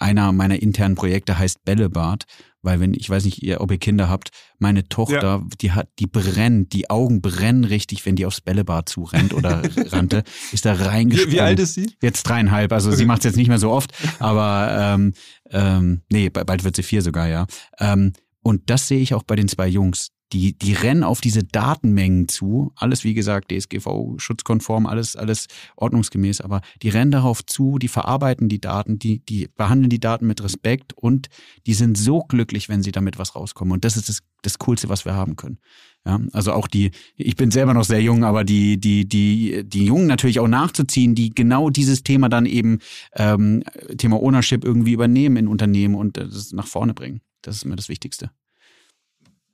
[0.00, 2.24] Einer meiner internen Projekte heißt Bällebad,
[2.62, 5.46] weil wenn, ich weiß nicht, ihr, ob ihr Kinder habt, meine Tochter, ja.
[5.60, 10.24] die hat, die brennt, die Augen brennen richtig, wenn die aufs Bällebad zurennt oder rannte,
[10.52, 11.32] ist da reingesprungen.
[11.32, 11.92] Wie, wie alt ist sie?
[12.02, 12.98] Jetzt dreieinhalb, also okay.
[12.98, 15.12] sie macht es jetzt nicht mehr so oft, aber ähm,
[15.50, 17.46] ähm, nee, bald wird sie vier sogar, ja.
[17.78, 21.42] Ähm, und das sehe ich auch bei den zwei Jungs die, die rennen auf diese
[21.42, 22.72] Datenmengen zu.
[22.76, 28.48] Alles, wie gesagt, DSGV, schutzkonform, alles, alles ordnungsgemäß, aber die rennen darauf zu, die verarbeiten
[28.48, 31.28] die Daten, die, die behandeln die Daten mit Respekt und
[31.66, 33.72] die sind so glücklich, wenn sie damit was rauskommen.
[33.72, 35.58] Und das ist das, das Coolste, was wir haben können.
[36.06, 39.84] Ja, also auch die, ich bin selber noch sehr jung, aber die, die, die, die
[39.84, 42.78] Jungen natürlich auch nachzuziehen, die genau dieses Thema dann eben,
[43.16, 43.62] ähm,
[43.98, 47.20] Thema Ownership irgendwie übernehmen in Unternehmen und das nach vorne bringen.
[47.42, 48.30] Das ist mir das Wichtigste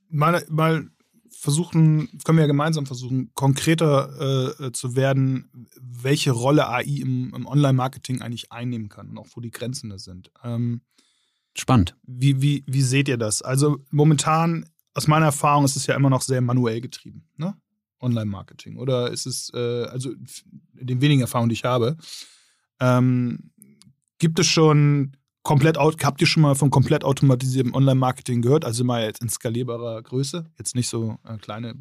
[0.09, 0.89] mal, mal
[1.31, 7.47] versuchen, können wir ja gemeinsam versuchen, konkreter äh, zu werden, welche Rolle AI im, im
[7.47, 10.31] Online-Marketing eigentlich einnehmen kann und auch wo die Grenzen da sind.
[10.43, 10.81] Ähm,
[11.55, 11.97] Spannend.
[12.03, 13.43] Wie, wie, wie seht ihr das?
[13.43, 17.57] Also momentan, aus meiner Erfahrung, ist es ja immer noch sehr manuell getrieben, ne?
[18.01, 18.77] Online-Marketing.
[18.77, 20.11] Oder ist es, äh, also
[20.77, 21.97] in den wenigen Erfahrungen, die ich habe,
[22.79, 23.51] ähm,
[24.19, 25.17] gibt es schon
[25.47, 28.65] komplett, habt ihr schon mal von komplett automatisiertem Online-Marketing gehört?
[28.65, 31.75] Also mal jetzt in skalierbarer Größe, jetzt nicht so äh, kleine.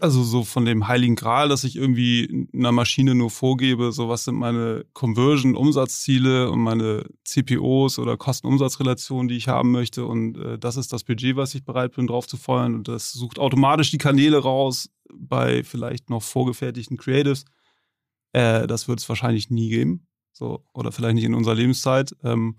[0.00, 4.24] Also so von dem heiligen Gral, dass ich irgendwie einer Maschine nur vorgebe, so was
[4.24, 10.76] sind meine Conversion-Umsatzziele und meine CPOs oder Kosten-Umsatz-Relationen, die ich haben möchte und äh, das
[10.76, 13.98] ist das Budget, was ich bereit bin, drauf zu feuern und das sucht automatisch die
[13.98, 17.44] Kanäle raus bei vielleicht noch vorgefertigten Creatives.
[18.32, 20.06] Äh, das wird es wahrscheinlich nie geben.
[20.32, 22.14] So, oder vielleicht nicht in unserer Lebenszeit.
[22.24, 22.56] Ähm,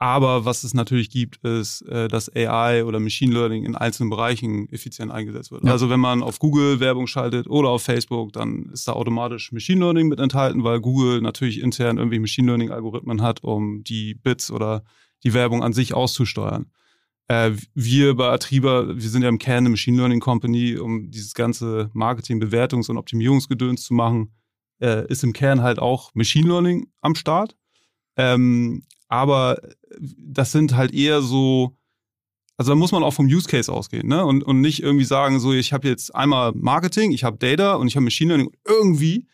[0.00, 4.66] aber was es natürlich gibt, ist, äh, dass AI oder Machine Learning in einzelnen Bereichen
[4.70, 5.62] effizient eingesetzt wird.
[5.62, 5.72] Ja.
[5.72, 9.80] Also wenn man auf Google Werbung schaltet oder auf Facebook, dann ist da automatisch Machine
[9.80, 14.50] Learning mit enthalten, weil Google natürlich intern irgendwie Machine Learning Algorithmen hat, um die Bits
[14.50, 14.84] oder
[15.22, 16.72] die Werbung an sich auszusteuern.
[17.28, 21.34] Äh, wir bei Atriba, wir sind ja im Kern eine Machine Learning Company, um dieses
[21.34, 24.32] ganze Marketing, Bewertungs- und Optimierungsgedöns zu machen
[24.80, 27.54] äh, ist im Kern halt auch Machine Learning am Start.
[28.16, 29.60] Ähm, aber
[30.16, 31.76] das sind halt eher so,
[32.56, 34.24] also da muss man auch vom Use Case ausgehen, ne?
[34.24, 37.88] Und, und nicht irgendwie sagen, so, ich habe jetzt einmal Marketing, ich habe Data und
[37.88, 38.52] ich habe Machine Learning.
[38.66, 39.26] Irgendwie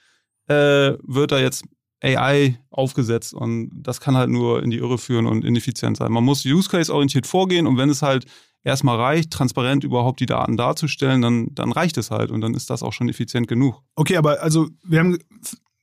[0.49, 1.65] äh, wird da jetzt
[2.03, 6.11] AI aufgesetzt und das kann halt nur in die Irre führen und ineffizient sein.
[6.11, 8.25] Man muss Use Case orientiert vorgehen und wenn es halt
[8.65, 12.71] erstmal reicht, transparent überhaupt die Daten darzustellen, dann, dann reicht es halt und dann ist
[12.71, 13.83] das auch schon effizient genug.
[13.95, 15.19] Okay, aber also wir haben,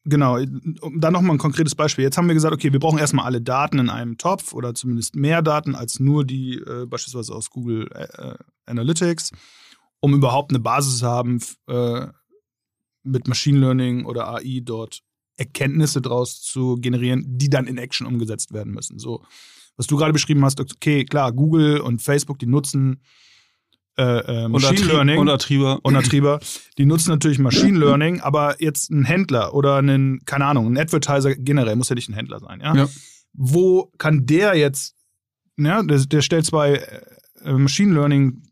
[0.04, 0.40] genau,
[0.98, 2.04] da nochmal ein konkretes Beispiel.
[2.04, 5.16] Jetzt haben wir gesagt, okay, wir brauchen erstmal alle Daten in einem Topf oder zumindest
[5.16, 8.36] mehr Daten als nur die äh, beispielsweise aus Google äh,
[8.66, 9.32] Analytics,
[10.00, 12.08] um überhaupt eine Basis zu haben, äh,
[13.04, 15.02] mit Machine Learning oder AI dort
[15.36, 19.00] Erkenntnisse draus zu generieren, die dann in Action umgesetzt werden müssen.
[19.00, 19.24] So
[19.76, 23.02] was du gerade beschrieben hast, okay, klar, Google und Facebook, die nutzen
[23.98, 26.40] äh, äh, Machine und Learning und Atrieber,
[26.78, 31.36] die nutzen natürlich Machine Learning, aber jetzt ein Händler oder ein, keine Ahnung, ein Advertiser
[31.36, 32.76] generell, muss ja nicht ein Händler sein, ja?
[32.76, 32.90] ja.
[33.34, 34.96] Wo kann der jetzt,
[35.58, 36.84] ja, der, der stellt zwei
[37.44, 38.44] äh, Machine Learning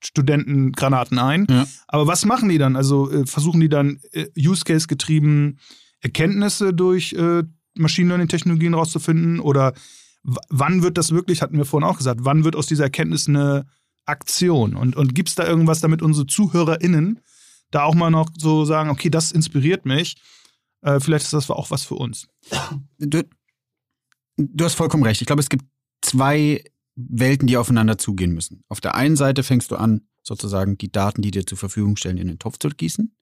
[0.00, 1.66] Studenten Granaten ein, ja.
[1.88, 2.76] aber was machen die dann?
[2.76, 5.58] Also äh, versuchen die dann äh, Use Case getrieben
[6.00, 7.42] Erkenntnisse durch äh,
[7.74, 9.74] Machine Learning Technologien rauszufinden oder
[10.22, 13.66] wann wird das wirklich, hatten wir vorhin auch gesagt, wann wird aus dieser Erkenntnis eine
[14.08, 14.74] Aktion?
[14.74, 17.20] Und, und gibt es da irgendwas, damit unsere ZuhörerInnen
[17.70, 20.16] da auch mal noch so sagen, okay, das inspiriert mich,
[20.82, 22.28] äh, vielleicht ist das auch was für uns?
[22.98, 23.22] Du,
[24.36, 25.20] du hast vollkommen recht.
[25.20, 25.64] Ich glaube, es gibt
[26.02, 28.64] zwei Welten, die aufeinander zugehen müssen.
[28.68, 32.18] Auf der einen Seite fängst du an, sozusagen die Daten, die dir zur Verfügung stellen,
[32.18, 33.14] in den Topf zu gießen.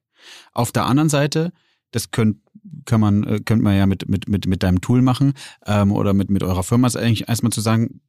[0.53, 1.51] Auf der anderen Seite
[1.91, 2.37] das könnt,
[2.85, 5.33] kann man, äh, könnt man ja mit, mit, mit, mit deinem Tool machen
[5.65, 8.01] ähm, oder mit, mit eurer Firma, ist eigentlich erstmal zu sagen,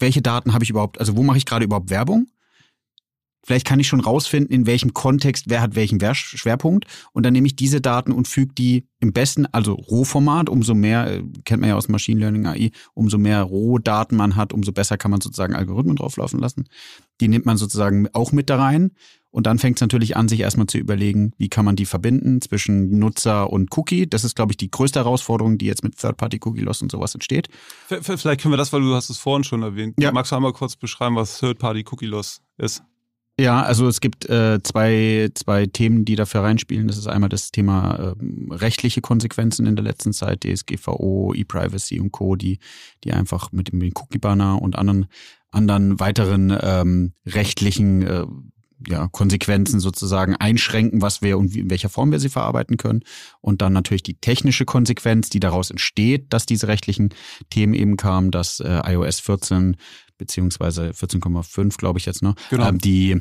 [0.00, 2.26] welche Daten habe ich überhaupt, also wo mache ich gerade überhaupt Werbung?
[3.42, 6.84] Vielleicht kann ich schon rausfinden, in welchem Kontext, wer hat welchen Schwerpunkt.
[7.12, 11.10] Und dann nehme ich diese Daten und füge die im besten, also Rohformat, umso mehr,
[11.10, 14.98] äh, kennt man ja aus Machine Learning AI, umso mehr Rohdaten man hat, umso besser
[14.98, 16.68] kann man sozusagen Algorithmen drauflaufen lassen.
[17.20, 18.90] Die nimmt man sozusagen auch mit da rein.
[19.30, 22.40] Und dann fängt es natürlich an, sich erstmal zu überlegen, wie kann man die verbinden
[22.40, 24.08] zwischen Nutzer und Cookie.
[24.08, 27.48] Das ist, glaube ich, die größte Herausforderung, die jetzt mit Third-Party-Cookie-Loss und sowas entsteht.
[27.86, 29.94] Vielleicht können wir das, weil du hast es vorhin schon erwähnt.
[30.00, 30.10] Ja.
[30.10, 32.82] Magst du einmal kurz beschreiben, was Third-Party-Cookie-Loss ist?
[33.40, 36.88] Ja, also es gibt äh, zwei, zwei Themen, die dafür reinspielen.
[36.88, 38.14] Das ist einmal das Thema äh,
[38.50, 42.58] rechtliche Konsequenzen in der letzten Zeit, DSGVO, E-Privacy und Co., die,
[43.02, 45.06] die einfach mit dem Cookie-Banner und anderen,
[45.50, 48.26] anderen weiteren ähm, rechtlichen äh,
[48.86, 53.02] ja, Konsequenzen sozusagen einschränken, was wir und wie, in welcher Form wir sie verarbeiten können.
[53.40, 57.10] Und dann natürlich die technische Konsequenz, die daraus entsteht, dass diese rechtlichen
[57.50, 59.76] Themen eben kamen, dass äh, iOS 14
[60.18, 62.34] beziehungsweise 14,5, glaube ich jetzt, ne?
[62.50, 62.68] Genau.
[62.68, 63.20] Ähm, die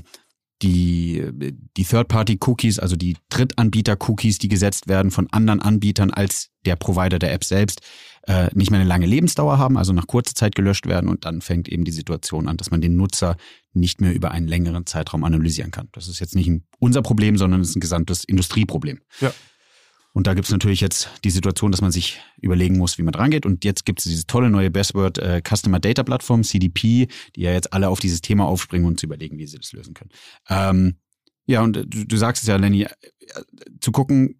[0.62, 1.24] die,
[1.78, 7.34] die Third-Party-Cookies, also die Drittanbieter-Cookies, die gesetzt werden von anderen Anbietern als der Provider der
[7.34, 7.82] App selbst,
[8.24, 11.42] äh, nicht mehr eine lange Lebensdauer haben, also nach kurzer Zeit gelöscht werden und dann
[11.42, 13.38] fängt eben die Situation an, dass man den Nutzer
[13.74, 15.88] nicht mehr über einen längeren Zeitraum analysieren kann.
[15.94, 19.00] Das ist jetzt nicht unser Problem, sondern es ist ein gesamtes Industrieproblem.
[19.22, 19.32] Ja.
[20.14, 23.12] Und da gibt es natürlich jetzt die Situation, dass man sich überlegen muss, wie man
[23.12, 23.46] drangeht.
[23.46, 27.52] Und jetzt gibt es dieses tolle neue Buzzword äh, Customer Data Platform, CDP, die ja
[27.52, 30.12] jetzt alle auf dieses Thema aufspringen und zu überlegen, wie sie das lösen können.
[30.50, 30.96] Ähm,
[31.46, 32.90] ja, und du, du sagst es ja, Lenny, äh,
[33.82, 34.40] zu gucken,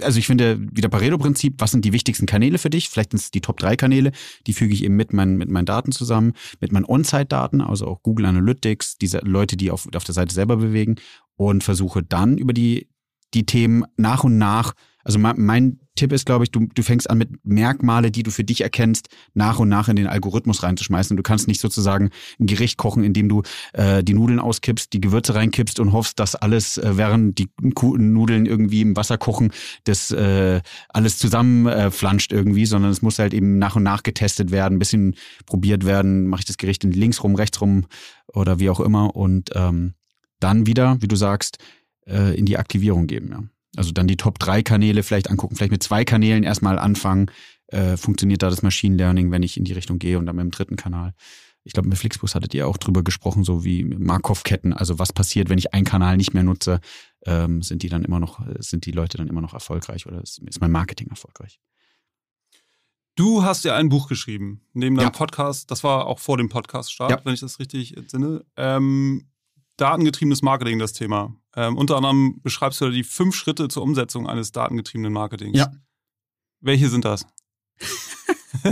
[0.00, 2.88] also ich finde wieder Pareto-Prinzip, was sind die wichtigsten Kanäle für dich?
[2.88, 4.12] Vielleicht sind es die Top 3 Kanäle,
[4.46, 8.02] die füge ich eben mit meinen, mit meinen Daten zusammen, mit meinen On-Site-Daten, also auch
[8.02, 10.96] Google Analytics, diese Leute, die auf, auf der Seite selber bewegen
[11.34, 12.88] und versuche dann über die,
[13.34, 14.74] die Themen nach und nach.
[15.04, 18.44] Also mein Tipp ist, glaube ich, du, du fängst an mit Merkmale, die du für
[18.44, 21.16] dich erkennst, nach und nach in den Algorithmus reinzuschmeißen.
[21.16, 22.10] Du kannst nicht sozusagen
[22.40, 23.42] ein Gericht kochen, indem du
[23.74, 28.46] äh, die Nudeln auskippst, die Gewürze reinkippst und hoffst, dass alles, äh, während die Nudeln
[28.46, 29.52] irgendwie im Wasser kochen,
[29.84, 34.50] das äh, alles zusammenflanscht äh, irgendwie, sondern es muss halt eben nach und nach getestet
[34.50, 37.86] werden, bisschen probiert werden, mache ich das Gericht in links rum, rechts rum
[38.28, 39.14] oder wie auch immer.
[39.14, 39.94] Und ähm,
[40.40, 41.58] dann wieder, wie du sagst,
[42.06, 43.42] äh, in die Aktivierung geben, ja.
[43.74, 47.30] Also dann die Top 3 Kanäle vielleicht angucken, vielleicht mit zwei Kanälen erstmal anfangen.
[47.68, 50.44] Äh, funktioniert da das Machine Learning, wenn ich in die Richtung gehe und dann mit
[50.44, 51.14] dem dritten Kanal.
[51.64, 54.74] Ich glaube, mit Flixbus hattet ihr auch drüber gesprochen, so wie Markov-Ketten.
[54.74, 56.80] Also was passiert, wenn ich einen Kanal nicht mehr nutze?
[57.24, 60.38] Ähm, sind die dann immer noch, sind die Leute dann immer noch erfolgreich oder ist,
[60.40, 61.60] ist mein Marketing erfolgreich?
[63.14, 65.10] Du hast ja ein Buch geschrieben, neben deinem ja.
[65.10, 65.70] Podcast.
[65.70, 67.20] Das war auch vor dem Podcast-Start, ja.
[67.24, 68.44] wenn ich das richtig entsinne.
[68.56, 69.28] Ähm,
[69.82, 71.34] datengetriebenes Marketing das Thema.
[71.56, 75.58] Ähm, unter anderem beschreibst du die fünf Schritte zur Umsetzung eines datengetriebenen Marketings.
[75.58, 75.72] Ja.
[76.60, 77.26] Welche sind das?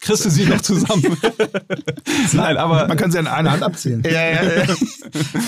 [0.00, 1.02] Kriegst du sie noch zusammen?
[2.32, 2.86] Nein, aber.
[2.86, 4.02] Man kann sie an einer Hand abzählen.
[4.06, 4.64] ja, ja,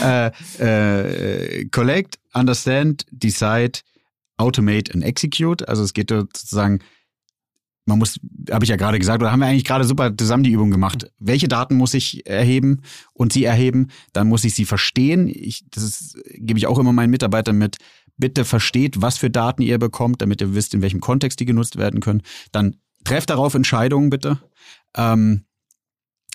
[0.01, 0.33] ja.
[0.59, 3.81] äh, äh, collect, understand, decide,
[4.39, 5.69] automate and execute.
[5.69, 6.81] Also es geht sozusagen
[7.87, 8.19] man muss,
[8.51, 11.11] habe ich ja gerade gesagt, oder haben wir eigentlich gerade super zusammen die Übung gemacht.
[11.19, 12.81] Welche Daten muss ich erheben
[13.13, 13.89] und sie erheben?
[14.13, 15.29] Dann muss ich sie verstehen.
[15.29, 17.77] Ich, das ist, gebe ich auch immer meinen Mitarbeitern mit.
[18.17, 21.77] Bitte versteht, was für Daten ihr bekommt, damit ihr wisst, in welchem Kontext die genutzt
[21.77, 22.23] werden können.
[22.53, 24.39] Dann trefft darauf Entscheidungen, bitte.
[24.97, 25.45] Ähm,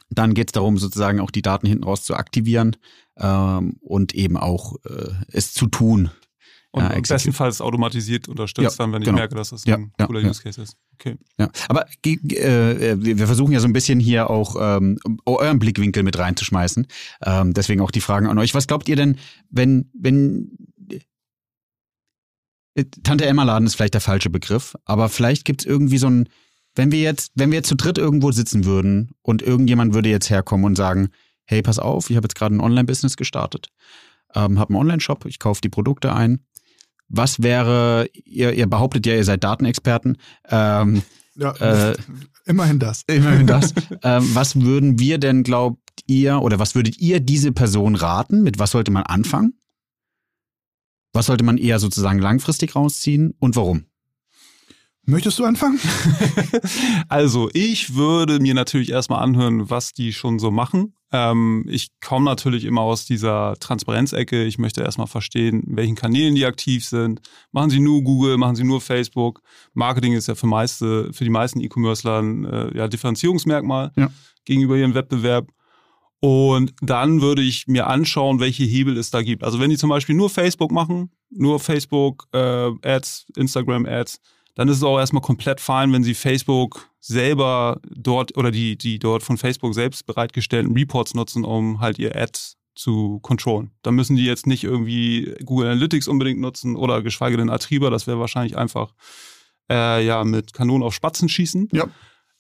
[0.10, 2.76] dann geht es darum, sozusagen auch die Daten hinten raus zu aktivieren
[3.18, 6.12] ähm, und eben auch äh, es zu tun.
[6.72, 9.17] Und ja, bestenfalls automatisiert unterstützt ja, dann, wenn ich genau.
[9.17, 10.78] merke, dass das ein ja, cooler Use Case ist.
[10.93, 11.17] Okay.
[11.39, 16.20] Ja, aber äh, wir versuchen ja so ein bisschen hier auch ähm, euren Blickwinkel mit
[16.20, 16.86] reinzuschmeißen.
[17.26, 18.53] Ähm, deswegen auch die Fragen an euch.
[18.53, 19.17] Was glaubt ihr denn,
[19.49, 20.51] wenn, wenn
[22.76, 26.07] äh, Tante Emma Laden ist vielleicht der falsche Begriff, aber vielleicht gibt es irgendwie so
[26.07, 26.30] ein,
[26.76, 30.30] wenn wir jetzt, wenn wir jetzt zu dritt irgendwo sitzen würden und irgendjemand würde jetzt
[30.30, 31.09] herkommen und sagen,
[31.45, 33.70] hey, pass auf, ich habe jetzt gerade ein Online-Business gestartet,
[34.36, 36.45] ähm, habe einen Online-Shop, ich kaufe die Produkte ein
[37.10, 40.18] was wäre, ihr, ihr behauptet ja, ihr seid Datenexperten.
[40.49, 41.01] Ähm,
[41.36, 41.95] ja, äh,
[42.45, 43.03] immerhin das.
[43.07, 43.74] Immerhin das.
[44.03, 48.43] ähm, was würden wir denn, glaubt ihr, oder was würdet ihr diese Person raten?
[48.43, 49.53] Mit was sollte man anfangen?
[51.14, 53.86] Was sollte man eher sozusagen langfristig rausziehen und warum?
[55.05, 55.80] Möchtest du anfangen?
[57.10, 60.93] also, ich würde mir natürlich erstmal anhören, was die schon so machen.
[61.12, 64.43] Ähm, ich komme natürlich immer aus dieser Transparenzecke.
[64.45, 67.22] Ich möchte erstmal verstehen, welchen Kanälen die aktiv sind.
[67.51, 69.41] Machen sie nur Google, machen sie nur Facebook?
[69.74, 74.10] Marketing ist ja für, meiste, für die meisten E-Commercer ein äh, ja, Differenzierungsmerkmal ja.
[74.45, 75.47] gegenüber ihrem Wettbewerb.
[76.22, 79.43] Und dann würde ich mir anschauen, welche Hebel es da gibt.
[79.43, 84.20] Also wenn die zum Beispiel nur Facebook machen, nur Facebook äh, Ads, Instagram Ads,
[84.55, 89.00] dann ist es auch erstmal komplett fein, wenn Sie Facebook selber dort oder die, die
[89.00, 92.39] dort von Facebook selbst bereitgestellten Reports nutzen, um halt ihr Ad
[92.76, 93.72] zu controllen.
[93.82, 98.08] Da müssen die jetzt nicht irgendwie Google Analytics unbedingt nutzen oder geschweige denn Atriba, das
[98.08, 98.93] wäre wahrscheinlich einfach
[99.70, 101.70] äh, ja mit Kanonen auf Spatzen schießen.
[101.74, 101.88] Ja.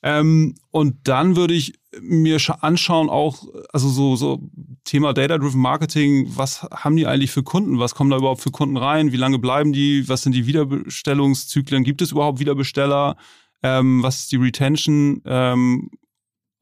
[0.01, 3.43] Ähm, und dann würde ich mir anschauen, auch,
[3.73, 4.39] also so, so
[4.85, 7.79] Thema Data-Driven Marketing, was haben die eigentlich für Kunden?
[7.79, 9.11] Was kommen da überhaupt für Kunden rein?
[9.11, 10.07] Wie lange bleiben die?
[10.07, 11.83] Was sind die Wiederbestellungszyklen?
[11.83, 13.17] Gibt es überhaupt Wiederbesteller?
[13.63, 15.21] Ähm, was ist die Retention?
[15.25, 15.89] Ähm,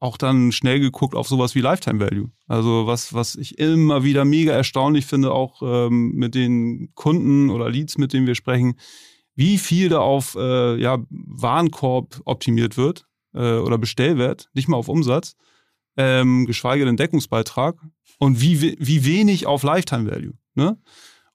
[0.00, 2.30] auch dann schnell geguckt auf sowas wie Lifetime Value.
[2.46, 7.68] Also was, was ich immer wieder mega erstaunlich finde, auch ähm, mit den Kunden oder
[7.68, 8.78] Leads, mit denen wir sprechen,
[9.34, 14.88] wie viel da auf äh, ja, Warenkorb optimiert wird äh, oder Bestellwert, nicht mal auf
[14.88, 15.36] Umsatz,
[15.96, 17.76] ähm, geschweige denn Deckungsbeitrag
[18.18, 20.34] und wie, wie wenig auf Lifetime Value.
[20.54, 20.78] Ne?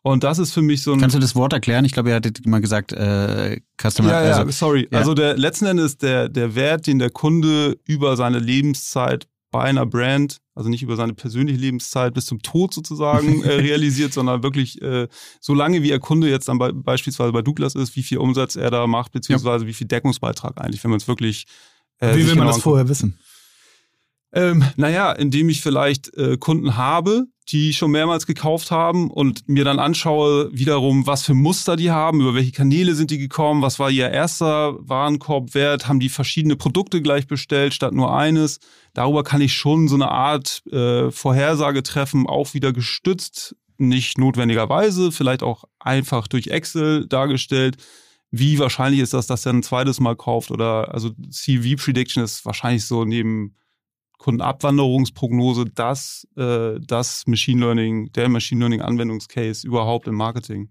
[0.05, 0.99] Und das ist für mich so ein.
[0.99, 1.85] Kannst du das Wort erklären?
[1.85, 4.09] Ich glaube, ihr hattet immer gesagt, äh, Customer.
[4.09, 4.87] Ja, ja, also, sorry.
[4.91, 4.99] Ja.
[4.99, 9.85] Also der letzten Endes der, der Wert, den der Kunde über seine Lebenszeit bei einer
[9.85, 14.81] Brand, also nicht über seine persönliche Lebenszeit bis zum Tod sozusagen äh, realisiert, sondern wirklich
[14.81, 15.07] äh,
[15.39, 18.57] so lange wie er Kunde jetzt dann bei, beispielsweise bei Douglas ist, wie viel Umsatz
[18.57, 19.69] er da macht, beziehungsweise ja.
[19.69, 21.45] wie viel Deckungsbeitrag eigentlich, wenn man es wirklich
[21.99, 23.17] äh, Wie will man das vorher wissen?
[24.33, 29.63] Ähm, naja, indem ich vielleicht äh, Kunden habe, die schon mehrmals gekauft haben und mir
[29.63, 33.79] dann anschaue wiederum, was für Muster die haben, über welche Kanäle sind die gekommen, was
[33.79, 38.59] war ihr erster Warenkorbwert, haben die verschiedene Produkte gleich bestellt statt nur eines.
[38.93, 45.11] Darüber kann ich schon so eine Art äh, Vorhersage treffen, auch wieder gestützt nicht notwendigerweise,
[45.11, 47.77] vielleicht auch einfach durch Excel dargestellt.
[48.31, 50.51] Wie wahrscheinlich ist das, dass er ein zweites Mal kauft?
[50.51, 53.55] Oder also CV Prediction ist wahrscheinlich so neben
[54.23, 60.69] Kundenabwanderungsprognose das, äh, das Machine Learning, der Machine Learning Anwendungscase überhaupt im Marketing.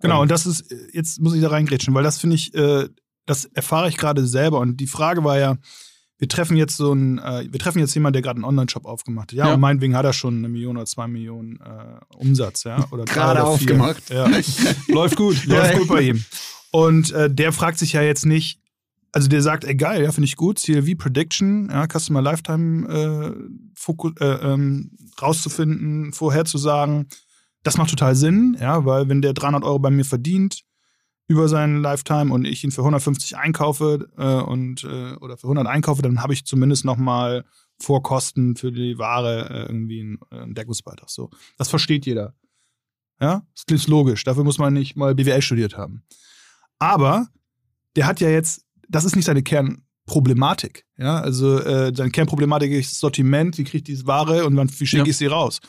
[0.00, 0.22] Genau, ähm.
[0.22, 2.88] und das ist, jetzt muss ich da reingrätschen, weil das finde ich, äh,
[3.26, 4.58] das erfahre ich gerade selber.
[4.58, 5.56] Und die Frage war ja,
[6.18, 9.30] wir treffen jetzt so einen, äh, wir treffen jetzt jemanden, der gerade einen Online-Shop aufgemacht
[9.30, 9.38] hat.
[9.38, 12.84] Ja, ja, und meinetwegen hat er schon eine Million oder zwei Millionen äh, Umsatz, ja.
[12.90, 14.10] Oder gerade aufgemacht.
[14.10, 14.28] Ja.
[14.88, 16.24] läuft gut, läuft gut bei ihm.
[16.72, 18.59] Und äh, der fragt sich ja jetzt nicht,
[19.12, 23.34] also der sagt, ey geil, ja, finde ich gut, CLV Prediction, ja, Customer Lifetime äh,
[23.74, 27.08] Fokus, äh, ähm, rauszufinden, vorherzusagen,
[27.62, 30.62] das macht total Sinn, ja, weil wenn der 300 Euro bei mir verdient
[31.28, 35.66] über seinen Lifetime und ich ihn für 150 einkaufe äh, und äh, oder für 100
[35.66, 37.44] einkaufe, dann habe ich zumindest noch mal
[37.80, 41.08] Vorkosten für die Ware äh, irgendwie einen, äh, einen Deckungsbeitrag.
[41.08, 42.34] So, das versteht jeder.
[43.20, 44.24] Ja, das ist logisch.
[44.24, 46.02] Dafür muss man nicht mal BWL studiert haben.
[46.78, 47.28] Aber
[47.96, 50.84] der hat ja jetzt, das ist nicht seine Kernproblematik.
[50.98, 54.86] Ja, also äh, seine Kernproblematik ist Sortiment, wie kriege ich diese Ware und wann, wie
[54.86, 55.60] schicke ich sie raus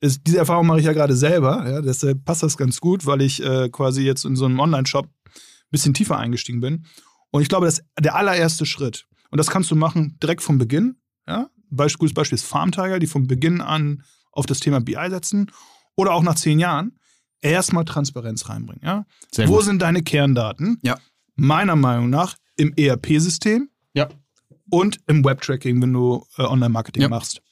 [0.00, 1.68] ist, diese Erfahrung mache ich ja gerade selber.
[1.68, 5.06] Ja, deshalb passt das ganz gut, weil ich äh, quasi jetzt in so einem Online-Shop
[5.06, 6.86] ein bisschen tiefer eingestiegen bin.
[7.30, 9.06] Und ich glaube, das ist der allererste Schritt.
[9.30, 10.96] Und das kannst du machen direkt vom Beginn.
[11.28, 11.50] Ja?
[11.70, 15.50] Beispiel, Beispiel ist Farm Tiger, die vom Beginn an auf das Thema BI setzen.
[15.96, 16.98] Oder auch nach zehn Jahren
[17.40, 18.82] erstmal Transparenz reinbringen.
[18.82, 19.06] Ja?
[19.46, 19.64] Wo gut.
[19.64, 20.78] sind deine Kerndaten?
[20.82, 20.98] Ja.
[21.36, 24.08] Meiner Meinung nach im ERP-System ja.
[24.70, 27.08] und im Web-Tracking, wenn du äh, Online-Marketing ja.
[27.08, 27.42] machst.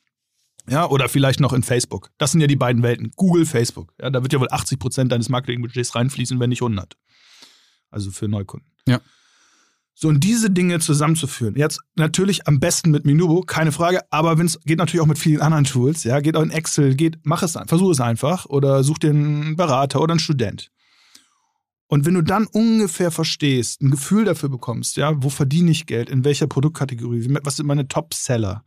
[0.68, 2.10] Ja, oder vielleicht noch in Facebook.
[2.18, 3.10] Das sind ja die beiden Welten.
[3.16, 3.94] Google, Facebook.
[4.00, 6.94] Ja, da wird ja wohl 80 Prozent deines Marketingbudgets reinfließen, wenn nicht 100.
[7.90, 8.70] Also für Neukunden.
[8.86, 9.00] Ja.
[10.00, 11.56] So, und diese Dinge zusammenzuführen.
[11.56, 15.18] Jetzt natürlich am besten mit Minubo, keine Frage, aber wenn es geht natürlich auch mit
[15.18, 18.84] vielen anderen Tools, ja, geht auch in Excel, geht, mach es, versuch es einfach oder
[18.84, 20.70] such dir einen Berater oder einen Student.
[21.88, 26.10] Und wenn du dann ungefähr verstehst, ein Gefühl dafür bekommst, ja, wo verdiene ich Geld,
[26.10, 28.62] in welcher Produktkategorie, was sind meine Top-Seller,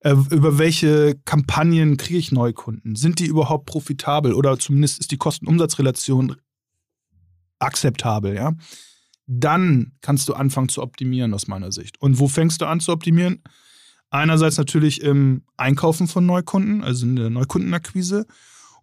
[0.00, 2.96] äh, über welche Kampagnen kriege ich Neukunden?
[2.96, 6.36] Sind die überhaupt profitabel oder zumindest ist die Kosten-Umsatz-Relation
[7.58, 8.54] akzeptabel, ja?
[9.26, 12.00] Dann kannst du anfangen zu optimieren aus meiner Sicht.
[12.00, 13.42] Und wo fängst du an zu optimieren?
[14.10, 18.26] Einerseits natürlich im Einkaufen von Neukunden, also in der Neukundenakquise.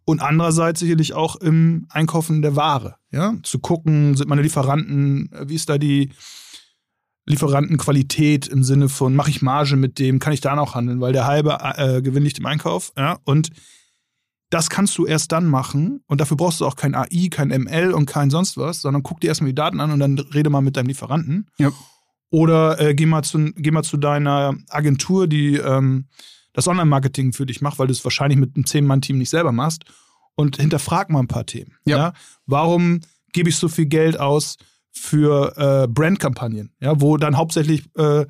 [0.10, 2.96] Und andererseits sicherlich auch im Einkaufen der Ware.
[3.12, 3.36] Ja?
[3.44, 6.10] Zu gucken, sind meine Lieferanten, wie ist da die,
[7.28, 11.14] Lieferantenqualität im Sinne von, mache ich Marge mit dem, kann ich da noch handeln, weil
[11.14, 12.92] der halbe äh, Gewinn liegt im Einkauf.
[12.98, 13.20] Ja?
[13.24, 13.52] Und
[14.50, 17.92] das kannst du erst dann machen und dafür brauchst du auch kein AI, kein ML
[17.94, 20.62] und kein sonst was, sondern guck dir erstmal die Daten an und dann rede mal
[20.62, 21.52] mit deinem Lieferanten.
[21.60, 21.72] Ja.
[22.32, 26.08] Oder äh, geh, mal zu, geh mal zu deiner Agentur, die ähm,
[26.54, 29.84] das Online-Marketing für dich macht, weil du es wahrscheinlich mit einem Zehn-Mann-Team nicht selber machst
[30.36, 31.76] und hinterfrag mal ein paar Themen.
[31.86, 31.98] Ja.
[31.98, 32.14] ja?
[32.46, 33.02] Warum
[33.34, 34.58] gebe ich so viel Geld aus
[34.92, 38.26] für äh, Brandkampagnen, ja, wo dann hauptsächlich äh,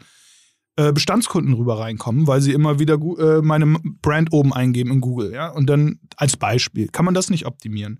[0.75, 5.33] äh, Bestandskunden rüber reinkommen, weil sie immer wieder äh, meine Brand oben eingeben in Google,
[5.33, 5.49] ja.
[5.49, 7.99] Und dann als Beispiel kann man das nicht optimieren.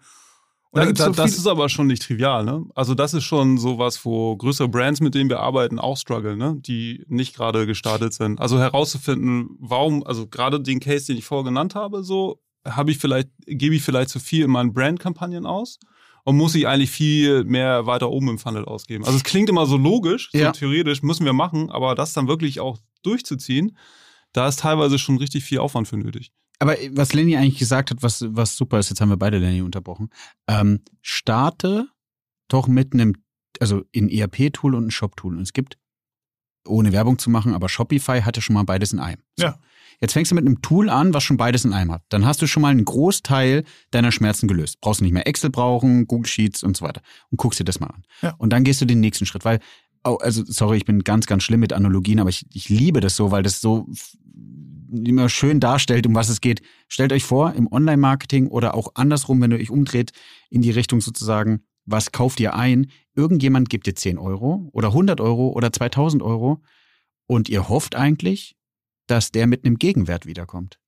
[0.72, 2.64] Da, da, so das ist aber schon nicht trivial, ne?
[2.76, 6.58] Also das ist schon sowas, wo größere Brands, mit denen wir arbeiten, auch strugglen, ne?
[6.60, 8.40] Die nicht gerade gestartet sind.
[8.40, 13.00] Also herauszufinden, warum, also gerade den Case, den ich vorher genannt habe, so habe ich
[13.00, 15.80] vielleicht, gebe ich vielleicht zu viel in meinen Brandkampagnen aus
[16.24, 19.06] und muss ich eigentlich viel mehr weiter oben im Funnel ausgeben.
[19.06, 20.52] Also es klingt immer so logisch, so ja.
[20.52, 23.76] theoretisch müssen wir machen, aber das dann wirklich auch durchzuziehen,
[24.34, 26.32] da ist teilweise schon richtig viel Aufwand für nötig.
[26.60, 29.62] Aber was Lenny eigentlich gesagt hat, was, was super ist, jetzt haben wir beide Lenny
[29.62, 30.10] unterbrochen,
[30.48, 31.88] ähm, starte
[32.50, 33.16] doch mit einem,
[33.60, 35.38] also ein ERP-Tool und ein Shop-Tool.
[35.38, 35.78] Und es gibt,
[36.68, 39.22] ohne Werbung zu machen, aber Shopify hatte schon mal beides in einem.
[39.38, 39.46] So.
[39.46, 39.60] Ja.
[40.02, 42.04] Jetzt fängst du mit einem Tool an, was schon beides in einem hat.
[42.10, 44.80] Dann hast du schon mal einen Großteil deiner Schmerzen gelöst.
[44.80, 47.02] Brauchst du nicht mehr Excel brauchen, Google Sheets und so weiter.
[47.32, 48.04] Und guckst dir das mal an.
[48.22, 48.36] Ja.
[48.38, 49.60] Und dann gehst du den nächsten Schritt, weil,
[50.06, 53.16] oh, also sorry, ich bin ganz, ganz schlimm mit Analogien, aber ich, ich liebe das
[53.18, 53.88] so, weil das so
[54.92, 56.62] immer schön darstellt, um was es geht.
[56.88, 60.12] Stellt euch vor, im Online-Marketing oder auch andersrum, wenn ihr euch umdreht,
[60.50, 62.92] in die Richtung sozusagen, was kauft ihr ein?
[63.16, 66.62] Irgendjemand gibt dir 10 Euro oder 100 Euro oder 2000 Euro
[67.28, 68.56] und ihr hofft eigentlich,
[69.08, 70.80] dass der mit einem Gegenwert wiederkommt.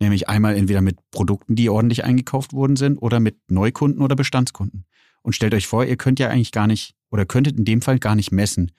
[0.00, 4.86] Nämlich einmal entweder mit Produkten, die ordentlich eingekauft worden sind, oder mit Neukunden oder Bestandskunden.
[5.22, 7.98] Und stellt euch vor, ihr könnt ja eigentlich gar nicht, oder könntet in dem Fall
[7.98, 8.70] gar nicht messen.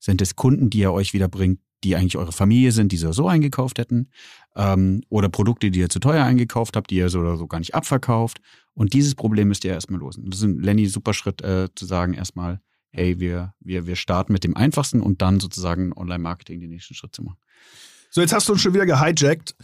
[0.00, 3.12] Sind es Kunden, die ihr euch wieder bringt, die eigentlich eure Familie sind, die ihr
[3.12, 4.08] so eingekauft hätten,
[4.56, 7.58] ähm, oder Produkte, die ihr zu teuer eingekauft habt, die ihr so oder so gar
[7.58, 8.38] nicht abverkauft.
[8.72, 10.28] Und dieses Problem müsst ihr erstmal losen.
[10.30, 12.60] Das ist ein Lenny super Schritt äh, zu sagen erstmal,
[12.90, 17.14] hey, wir, wir, wir starten mit dem einfachsten und dann sozusagen Online-Marketing den nächsten Schritt
[17.14, 17.38] zu machen.
[18.10, 19.56] So, jetzt hast du uns schon wieder gehijackt.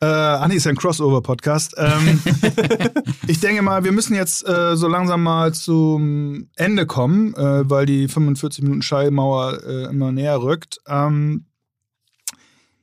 [0.00, 1.74] Äh, ah nee, ist ja ein Crossover-Podcast.
[1.76, 2.20] Ähm,
[3.26, 7.86] ich denke mal, wir müssen jetzt äh, so langsam mal zum Ende kommen, äh, weil
[7.86, 10.78] die 45 Minuten Schallmauer äh, immer näher rückt.
[10.86, 11.47] Ähm,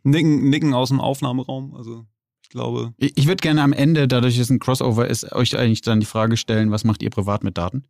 [0.06, 2.06] nicken, nicken aus dem Aufnahmeraum, also
[2.43, 2.93] ich glaube.
[2.97, 5.99] Ich, ich würde gerne am Ende, dadurch, dass es ein Crossover ist, euch eigentlich dann
[5.99, 7.86] die Frage stellen, was macht ihr privat mit Daten?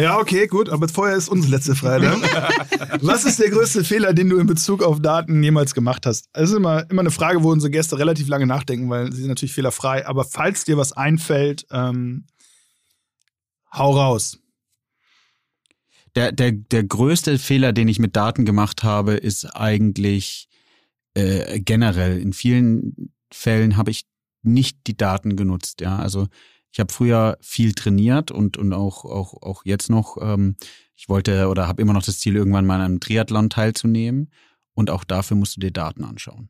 [0.00, 2.06] Ja, okay, gut, aber vorher ist unsere letzte Frage.
[3.02, 6.30] Was ist der größte Fehler, den du in Bezug auf Daten jemals gemacht hast?
[6.32, 9.28] Das ist immer, immer eine Frage, wo unsere Gäste relativ lange nachdenken, weil sie sind
[9.28, 10.06] natürlich fehlerfrei.
[10.06, 12.24] Aber falls dir was einfällt, ähm,
[13.74, 14.38] hau raus.
[16.16, 20.48] Der, der, der größte Fehler, den ich mit Daten gemacht habe, ist eigentlich
[21.14, 22.20] äh, generell.
[22.20, 24.06] In vielen Fällen habe ich
[24.42, 25.80] nicht die Daten genutzt.
[25.80, 26.28] Ja, also
[26.72, 30.18] ich habe früher viel trainiert und, und auch, auch, auch jetzt noch.
[30.20, 30.56] Ähm,
[30.94, 34.30] ich wollte oder habe immer noch das Ziel, irgendwann mal an einem Triathlon teilzunehmen.
[34.72, 36.48] Und auch dafür musst du dir Daten anschauen.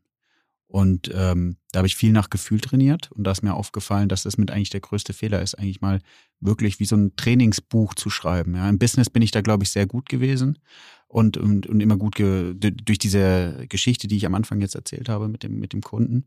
[0.66, 4.22] Und ähm, da habe ich viel nach Gefühl trainiert und da ist mir aufgefallen, dass
[4.22, 5.98] das mit eigentlich der größte Fehler ist, eigentlich mal
[6.38, 8.54] wirklich wie so ein Trainingsbuch zu schreiben.
[8.54, 10.58] Ja, Im Business bin ich da, glaube ich, sehr gut gewesen
[11.10, 15.08] und, und, und immer gut ge durch diese Geschichte, die ich am Anfang jetzt erzählt
[15.08, 16.26] habe mit dem, mit dem Kunden.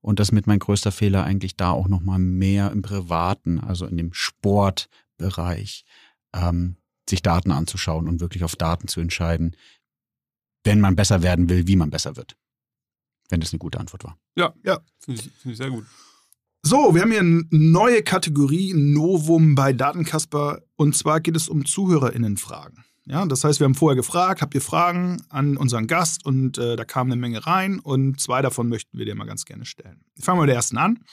[0.00, 3.96] Und das mit mein größter Fehler eigentlich da auch nochmal mehr im Privaten, also in
[3.96, 5.84] dem Sportbereich,
[6.34, 6.76] ähm,
[7.08, 9.56] sich Daten anzuschauen und wirklich auf Daten zu entscheiden,
[10.64, 12.36] wenn man besser werden will, wie man besser wird.
[13.28, 14.18] Wenn das eine gute Antwort war.
[14.36, 14.80] Ja, ja.
[14.98, 15.86] Finde ich, find ich sehr gut.
[16.62, 20.62] So, wir haben hier eine neue Kategorie, Novum bei Datenkasper.
[20.76, 22.84] Und zwar geht es um ZuhörerInnenfragen.
[23.06, 26.76] Ja, das heißt, wir haben vorher gefragt, habt ihr Fragen an unseren Gast und äh,
[26.76, 30.00] da kam eine Menge rein und zwei davon möchten wir dir mal ganz gerne stellen.
[30.18, 31.04] Fangen wir mit der ersten an.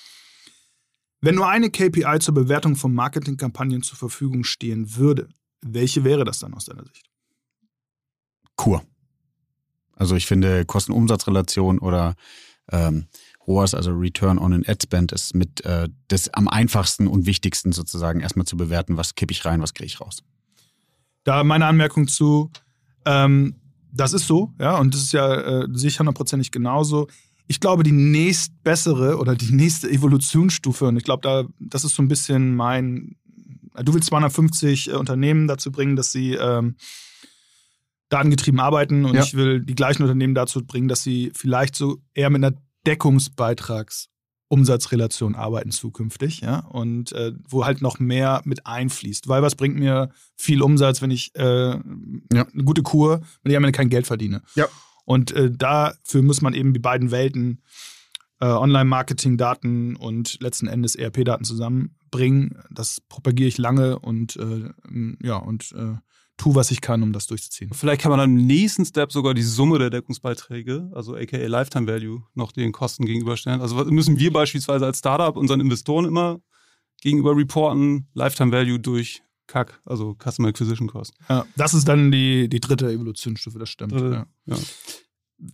[1.20, 5.28] Wenn nur eine KPI zur Bewertung von Marketingkampagnen zur Verfügung stehen würde,
[5.62, 7.10] welche wäre das dann aus deiner Sicht?
[8.56, 8.84] Kur.
[9.96, 12.16] Also ich finde Kosten-Umsatz-Relation oder
[12.72, 13.08] ähm,
[13.48, 17.72] ROAS, also Return on an Ad Spend, ist mit äh, das am einfachsten und wichtigsten
[17.72, 20.24] sozusagen erstmal zu bewerten, was kippe ich rein, was kriege ich raus.
[21.24, 22.52] Da meine Anmerkung zu,
[23.06, 23.56] ähm,
[23.92, 27.08] das ist so, ja, und das ist ja äh, sicher hundertprozentig genauso.
[27.48, 32.02] Ich glaube, die nächstbessere oder die nächste Evolutionsstufe, und ich glaube, da, das ist so
[32.02, 33.16] ein bisschen mein,
[33.76, 36.76] du willst 250 äh, Unternehmen dazu bringen, dass sie ähm,
[38.10, 39.24] datengetrieben arbeiten und ja.
[39.24, 44.11] ich will die gleichen Unternehmen dazu bringen, dass sie vielleicht so eher mit einer Deckungsbeitrags-
[44.52, 49.30] Umsatzrelation arbeiten zukünftig, ja, und äh, wo halt noch mehr mit einfließt.
[49.30, 51.80] Weil was bringt mir viel Umsatz, wenn ich äh, ja.
[52.32, 54.42] eine gute Kur, wenn ich am Ende kein Geld verdiene.
[54.56, 54.68] Ja.
[55.06, 57.62] Und äh, dafür muss man eben die beiden Welten
[58.42, 62.62] äh, Online-Marketing-Daten und letzten Endes ERP-Daten zusammenbringen.
[62.72, 64.70] Das propagiere ich lange und äh,
[65.26, 65.74] ja, und
[66.42, 67.72] äh, tue, was ich kann, um das durchzuziehen.
[67.74, 71.88] Vielleicht kann man dann im nächsten Step sogar die Summe der Deckungsbeiträge, also aka Lifetime
[71.88, 73.62] Value, noch den Kosten gegenüberstellen.
[73.62, 76.42] Also müssen wir beispielsweise als Startup unseren Investoren immer
[77.02, 81.14] gegenüber reporten, Lifetime Value durch CAC, also Customer Acquisition Cost.
[81.30, 83.94] Ja, das ist dann die, die dritte Evolutionsstufe, das stimmt.
[83.94, 84.56] Dritte, ja.
[84.56, 84.58] Ja.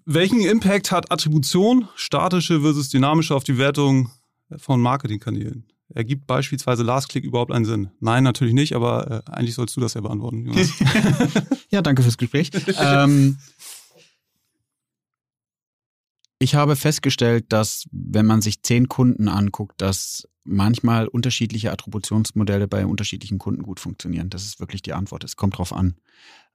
[0.05, 4.11] Welchen Impact hat Attribution, statische versus dynamische, auf die Wertung
[4.57, 5.65] von Marketingkanälen?
[5.93, 7.91] Ergibt beispielsweise Last Click überhaupt einen Sinn?
[7.99, 10.71] Nein, natürlich nicht, aber äh, eigentlich sollst du das ja beantworten, Jonas.
[11.69, 12.51] ja, danke fürs Gespräch.
[12.79, 13.37] ähm,
[16.39, 22.85] ich habe festgestellt, dass wenn man sich zehn Kunden anguckt, dass manchmal unterschiedliche Attributionsmodelle bei
[22.85, 24.29] unterschiedlichen Kunden gut funktionieren.
[24.29, 25.23] Das ist wirklich die Antwort.
[25.23, 25.95] Es kommt drauf an.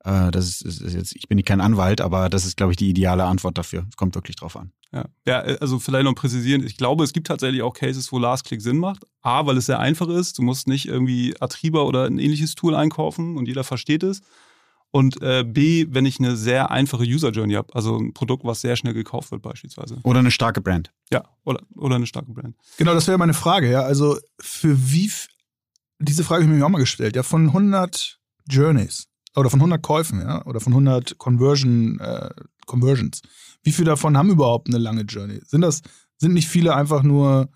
[0.05, 2.91] Äh, das ist, ist jetzt, ich bin kein Anwalt, aber das ist, glaube ich, die
[2.91, 3.87] ideale Antwort dafür.
[3.89, 4.73] Es kommt wirklich drauf an.
[4.93, 5.07] Ja.
[5.27, 6.67] ja, also vielleicht noch präzisieren.
[6.67, 9.05] Ich glaube, es gibt tatsächlich auch Cases, wo Last Click Sinn macht.
[9.23, 10.39] A, weil es sehr einfach ist.
[10.39, 14.21] Du musst nicht irgendwie Atriba oder ein ähnliches Tool einkaufen und jeder versteht es.
[14.91, 18.61] Und äh, B, wenn ich eine sehr einfache User Journey habe, also ein Produkt, was
[18.61, 19.99] sehr schnell gekauft wird beispielsweise.
[20.03, 20.93] Oder eine starke Brand.
[21.11, 22.57] Ja, oder, oder eine starke Brand.
[22.77, 23.71] Genau, das wäre meine Frage.
[23.71, 25.11] Ja, also für wie,
[25.99, 27.17] diese Frage habe ich mir auch mal gestellt.
[27.17, 32.31] Ja, von 100 Journeys oder von 100 Käufen, ja, oder von 100 Conversion, äh,
[32.67, 33.23] Conversions.
[33.63, 35.41] Wie viele davon haben überhaupt eine lange Journey?
[35.47, 35.83] Sind das,
[36.19, 37.49] sind nicht viele einfach nur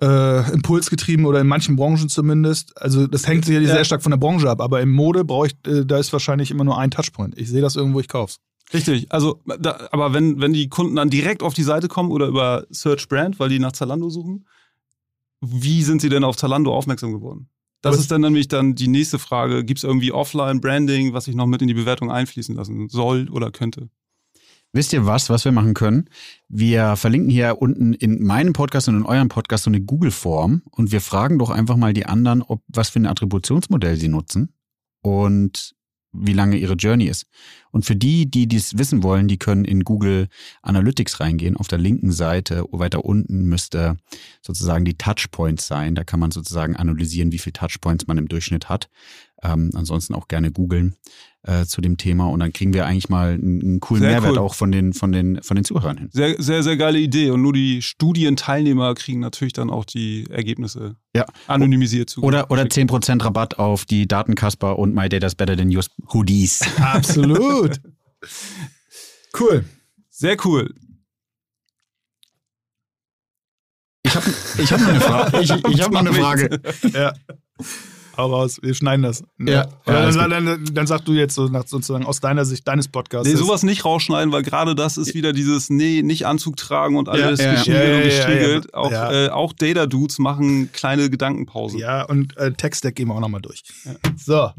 [0.00, 2.80] äh, impulsgetrieben oder in manchen Branchen zumindest?
[2.80, 3.76] Also das hängt sicherlich ja.
[3.76, 6.50] sehr stark von der Branche ab, aber im Mode brauche ich, äh, da ist wahrscheinlich
[6.50, 7.38] immer nur ein Touchpoint.
[7.38, 8.40] Ich sehe das irgendwo, ich kauf's.
[8.72, 12.26] Richtig, also da, aber wenn, wenn die Kunden dann direkt auf die Seite kommen oder
[12.26, 14.46] über Search Brand, weil die nach Zalando suchen,
[15.40, 17.50] wie sind sie denn auf Zalando aufmerksam geworden?
[17.84, 19.64] Das ist dann nämlich dann die nächste Frage.
[19.64, 23.50] Gibt es irgendwie Offline-Branding, was ich noch mit in die Bewertung einfließen lassen soll oder
[23.50, 23.90] könnte?
[24.72, 26.10] Wisst ihr was, was wir machen können?
[26.48, 30.90] Wir verlinken hier unten in meinem Podcast und in eurem Podcast so eine Google-Form und
[30.90, 34.52] wir fragen doch einfach mal die anderen, ob was für ein Attributionsmodell sie nutzen
[35.00, 35.76] und
[36.14, 37.26] wie lange ihre Journey ist.
[37.70, 40.28] Und für die, die dies wissen wollen, die können in Google
[40.62, 41.56] Analytics reingehen.
[41.56, 43.96] Auf der linken Seite, weiter unten, müsste
[44.40, 45.94] sozusagen die Touchpoints sein.
[45.94, 48.88] Da kann man sozusagen analysieren, wie viele Touchpoints man im Durchschnitt hat.
[49.44, 50.96] Ähm, ansonsten auch gerne googeln
[51.42, 54.32] äh, zu dem Thema und dann kriegen wir eigentlich mal einen, einen coolen sehr Mehrwert
[54.32, 54.38] cool.
[54.38, 56.08] auch von den, von, den, von den Zuhörern hin.
[56.12, 57.30] Sehr, sehr, sehr geile Idee.
[57.30, 61.26] Und nur die Studienteilnehmer kriegen natürlich dann auch die Ergebnisse ja.
[61.46, 62.22] anonymisiert zu.
[62.22, 66.62] Oder, oder 10% Rabatt auf die Datenkasper und My Data's Better Than Yours Hoodies.
[66.78, 67.80] Absolut.
[69.38, 69.64] cool.
[70.08, 70.72] Sehr cool.
[74.04, 75.38] Ich habe ich hab noch eine Frage.
[75.40, 76.60] Ich, ich habe noch eine Frage.
[76.92, 77.12] ja.
[78.16, 79.22] Hau raus, wir schneiden das.
[79.38, 79.46] Ja.
[79.54, 82.88] ja dann, dann, dann, dann sagst du jetzt so nach, sozusagen aus deiner Sicht deines
[82.88, 83.28] Podcasts.
[83.28, 87.08] Nee, sowas nicht rausschneiden, weil gerade das ist wieder dieses, nee, nicht Anzug tragen und
[87.08, 88.74] alles ja, geschrieben ja, und gestriegelt.
[88.74, 91.78] Auch, äh, auch Data-Dudes machen kleine Gedankenpausen.
[91.78, 93.62] Ja, und äh, Text-Deck gehen wir auch nochmal durch.
[94.16, 94.50] So.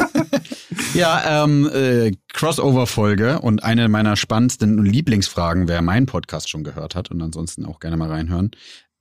[0.94, 7.10] ja, ähm, äh, Crossover-Folge und eine meiner spannendsten Lieblingsfragen, wer meinen Podcast schon gehört hat
[7.10, 8.50] und ansonsten auch gerne mal reinhören.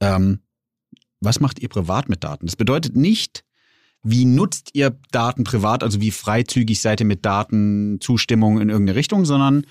[0.01, 0.39] Ähm,
[1.22, 2.45] was macht ihr privat mit Daten?
[2.45, 3.43] Das bedeutet nicht,
[4.04, 9.26] wie nutzt ihr Daten privat, also wie freizügig seid ihr mit Datenzustimmung in irgendeine Richtung,
[9.26, 9.66] sondern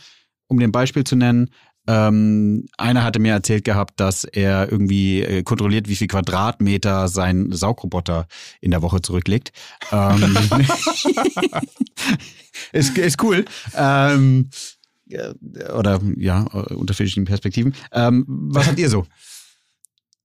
[0.49, 1.51] um den Beispiel zu nennen,
[1.89, 7.51] ähm, einer hatte mir erzählt gehabt, dass er irgendwie äh, kontrolliert, wie viel Quadratmeter sein
[7.51, 8.27] Saugroboter
[8.61, 9.53] in der Woche zurücklegt.
[9.91, 10.37] Ähm,
[12.73, 13.47] ist, ist cool.
[13.75, 14.51] Ähm,
[15.75, 17.75] oder ja, unterschiedlichen Perspektiven.
[17.93, 19.07] Ähm, was habt ihr so?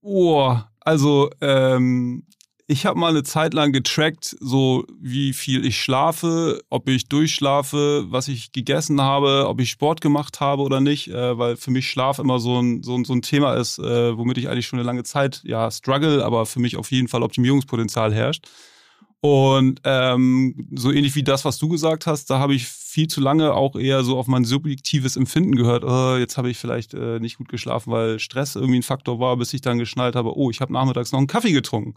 [0.02, 2.26] Oh, also ähm,
[2.66, 8.06] ich habe mal eine Zeit lang getrackt, so wie viel ich schlafe, ob ich durchschlafe,
[8.08, 11.90] was ich gegessen habe, ob ich Sport gemacht habe oder nicht, äh, weil für mich
[11.90, 14.78] Schlaf immer so ein, so ein, so ein Thema ist, äh, womit ich eigentlich schon
[14.78, 18.46] eine lange Zeit ja struggle, aber für mich auf jeden Fall Optimierungspotenzial herrscht.
[19.20, 23.20] Und ähm, so ähnlich wie das, was du gesagt hast, da habe ich viel zu
[23.20, 25.82] lange auch eher so auf mein subjektives Empfinden gehört.
[25.82, 29.36] Oh, jetzt habe ich vielleicht äh, nicht gut geschlafen, weil Stress irgendwie ein Faktor war,
[29.38, 31.94] bis ich dann geschnallt habe, oh, ich habe nachmittags noch einen Kaffee getrunken.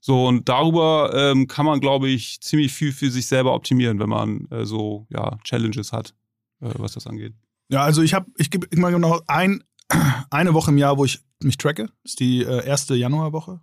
[0.00, 4.08] So, und darüber ähm, kann man, glaube ich, ziemlich viel für sich selber optimieren, wenn
[4.08, 6.14] man äh, so ja, Challenges hat,
[6.60, 7.34] äh, was das angeht.
[7.68, 9.62] Ja, also ich habe, ich gebe immer genau ein,
[10.30, 11.84] eine Woche im Jahr, wo ich mich tracke.
[12.02, 13.60] Das ist die äh, erste Januarwoche.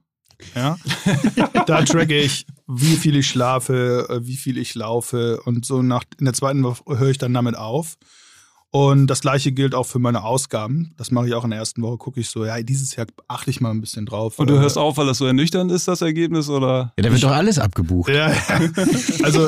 [0.55, 0.77] Ja.
[1.65, 6.03] da tracke ich, wie viel ich schlafe, äh, wie viel ich laufe und so nach
[6.19, 7.97] in der zweiten Woche höre ich dann damit auf.
[8.69, 10.93] Und das gleiche gilt auch für meine Ausgaben.
[10.97, 11.97] Das mache ich auch in der ersten Woche.
[11.97, 14.39] Gucke ich so, ja, dieses Jahr achte ich mal ein bisschen drauf.
[14.39, 16.93] Und du hörst auf, weil das so ernüchternd ist, das Ergebnis, oder?
[16.97, 18.11] Ja, da wird doch alles abgebucht.
[18.11, 18.31] Ja,
[19.23, 19.47] also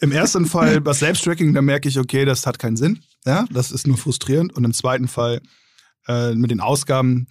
[0.00, 3.00] im ersten Fall bei Selbsttracking, da merke ich, okay, das hat keinen Sinn.
[3.24, 4.52] Ja, das ist nur frustrierend.
[4.54, 5.40] Und im zweiten Fall
[6.08, 7.28] äh, mit den Ausgaben,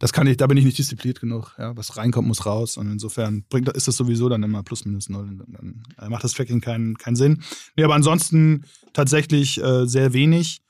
[0.00, 1.54] das kann ich, da bin ich nicht diszipliniert genug.
[1.58, 2.78] Ja, was reinkommt, muss raus.
[2.78, 5.28] Und insofern bringt, ist das sowieso dann immer plus minus null.
[5.36, 7.42] Dann, dann macht das Tracking keinen, keinen Sinn.
[7.76, 10.62] Nee, aber ansonsten tatsächlich äh, sehr wenig.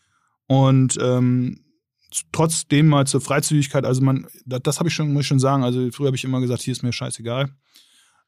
[0.49, 1.61] Und ähm,
[2.33, 5.63] trotzdem mal zur Freizügigkeit, also man, das, das habe ich schon, muss ich schon sagen.
[5.63, 7.51] Also früher habe ich immer gesagt, hier ist mir scheißegal.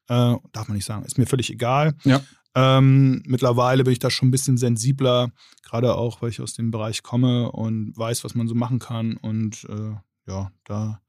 [0.07, 1.97] Äh, darf man nicht sagen, ist mir völlig egal.
[2.05, 2.23] Ja.
[2.55, 5.33] Ähm, mittlerweile bin ich da schon ein bisschen sensibler,
[5.65, 9.17] gerade auch, weil ich aus dem Bereich komme und weiß, was man so machen kann.
[9.17, 9.97] Und äh,
[10.27, 11.01] ja, da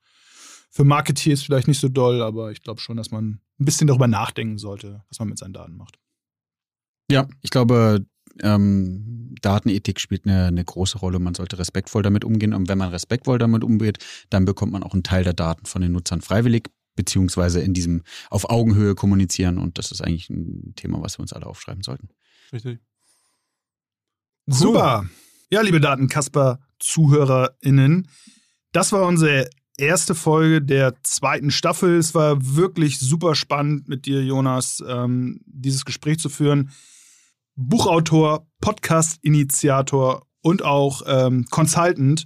[0.69, 4.07] für Marketeers vielleicht nicht so doll, aber ich glaube schon, dass man ein bisschen darüber
[4.07, 5.99] nachdenken sollte, was man mit seinen Daten macht.
[7.11, 8.05] Ja, ich glaube,
[8.41, 11.19] ähm, Datenethik spielt eine, eine große Rolle.
[11.19, 12.53] Man sollte respektvoll damit umgehen.
[12.53, 13.99] Und wenn man respektvoll damit umgeht,
[14.29, 18.03] dann bekommt man auch einen Teil der Daten von den Nutzern freiwillig, beziehungsweise in diesem
[18.29, 19.59] auf Augenhöhe kommunizieren.
[19.59, 22.07] Und das ist eigentlich ein Thema, was wir uns alle aufschreiben sollten.
[22.51, 22.79] Richtig.
[24.47, 24.55] Cool.
[24.55, 25.05] Super.
[25.51, 28.07] Ja, liebe Datenkasper-ZuhörerInnen,
[28.73, 29.47] das war unsere
[29.77, 31.97] erste Folge der zweiten Staffel.
[31.97, 36.71] Es war wirklich super spannend mit dir, Jonas, ähm, dieses Gespräch zu führen.
[37.55, 42.25] Buchautor, Podcast-Initiator und auch ähm, Consultant.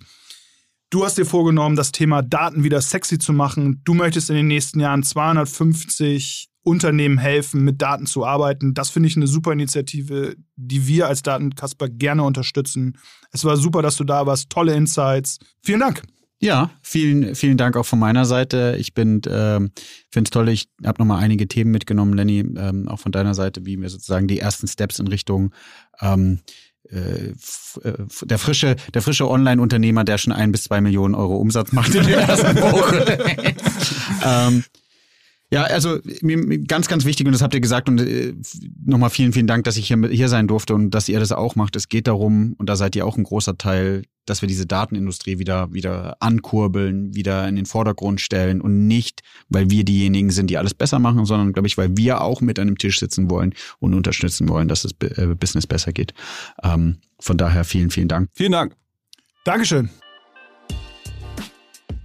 [0.90, 3.82] Du hast dir vorgenommen, das Thema Daten wieder sexy zu machen.
[3.84, 8.74] Du möchtest in den nächsten Jahren 250 Unternehmen helfen, mit Daten zu arbeiten.
[8.74, 12.98] Das finde ich eine super Initiative, die wir als Datenkasper gerne unterstützen.
[13.32, 14.50] Es war super, dass du da warst.
[14.50, 15.40] Tolle Insights.
[15.62, 16.04] Vielen Dank.
[16.40, 18.76] Ja, vielen, vielen Dank auch von meiner Seite.
[18.80, 19.72] Ich bin, ähm,
[20.12, 23.66] finde es toll, ich habe nochmal einige Themen mitgenommen, Lenny, ähm, auch von deiner Seite,
[23.66, 25.52] wie wir sozusagen die ersten Steps in Richtung
[26.00, 26.40] ähm,
[26.92, 31.72] äh, äh der frische, der frische Online-Unternehmer, der schon ein bis zwei Millionen Euro Umsatz
[31.72, 33.18] macht in der ersten Woche.
[34.24, 34.64] ähm,
[35.50, 36.00] Ja, also
[36.68, 38.34] ganz, ganz wichtig, und das habt ihr gesagt, und äh,
[38.86, 41.56] nochmal vielen, vielen Dank, dass ich hier, hier sein durfte und dass ihr das auch
[41.56, 41.78] macht.
[41.78, 45.40] Es geht darum, und da seid ihr auch ein großer Teil, dass wir diese Datenindustrie
[45.40, 50.58] wieder, wieder ankurbeln, wieder in den Vordergrund stellen und nicht, weil wir diejenigen sind, die
[50.58, 53.54] alles besser machen, sondern, glaube ich, weil wir auch mit an dem Tisch sitzen wollen
[53.80, 56.14] und unterstützen wollen, dass das äh, Business besser geht.
[56.62, 58.30] Ähm, von daher vielen, vielen Dank.
[58.34, 58.76] Vielen Dank.
[59.46, 59.90] Dankeschön.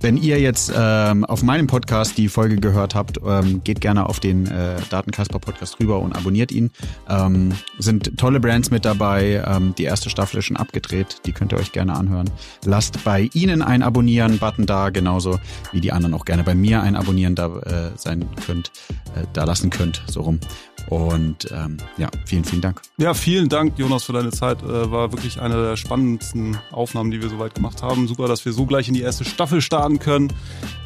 [0.02, 4.18] Wenn ihr jetzt ähm, auf meinem Podcast die Folge gehört habt, ähm, geht gerne auf
[4.18, 6.72] den äh, Datenkasper Podcast rüber und abonniert ihn.
[7.08, 9.44] Ähm, sind tolle Brands mit dabei.
[9.46, 11.18] Ähm, die erste Staffel ist schon abgedreht.
[11.24, 12.28] Die könnt ihr euch gerne anhören.
[12.64, 15.38] Lasst bei Ihnen ein Abonnieren-Button da, genauso
[15.70, 18.72] wie die anderen auch gerne bei mir ein Abonnieren da äh, sein könnt,
[19.14, 20.40] äh, da lassen könnt, so rum.
[20.88, 22.82] Und ähm, ja, vielen, vielen Dank.
[22.98, 24.62] Ja, vielen Dank, Jonas, für deine Zeit.
[24.62, 28.08] Äh, war wirklich eine der spannendsten Aufnahmen, die wir soweit gemacht haben.
[28.08, 30.32] Super, dass wir so gleich in die erste Staffel starten können.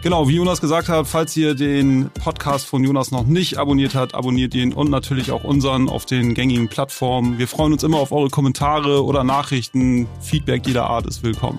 [0.03, 4.14] Genau, wie Jonas gesagt hat, falls ihr den Podcast von Jonas noch nicht abonniert habt,
[4.14, 7.38] abonniert ihn und natürlich auch unseren auf den gängigen Plattformen.
[7.38, 10.07] Wir freuen uns immer auf eure Kommentare oder Nachrichten.
[10.20, 11.59] Feedback jeder Art ist willkommen.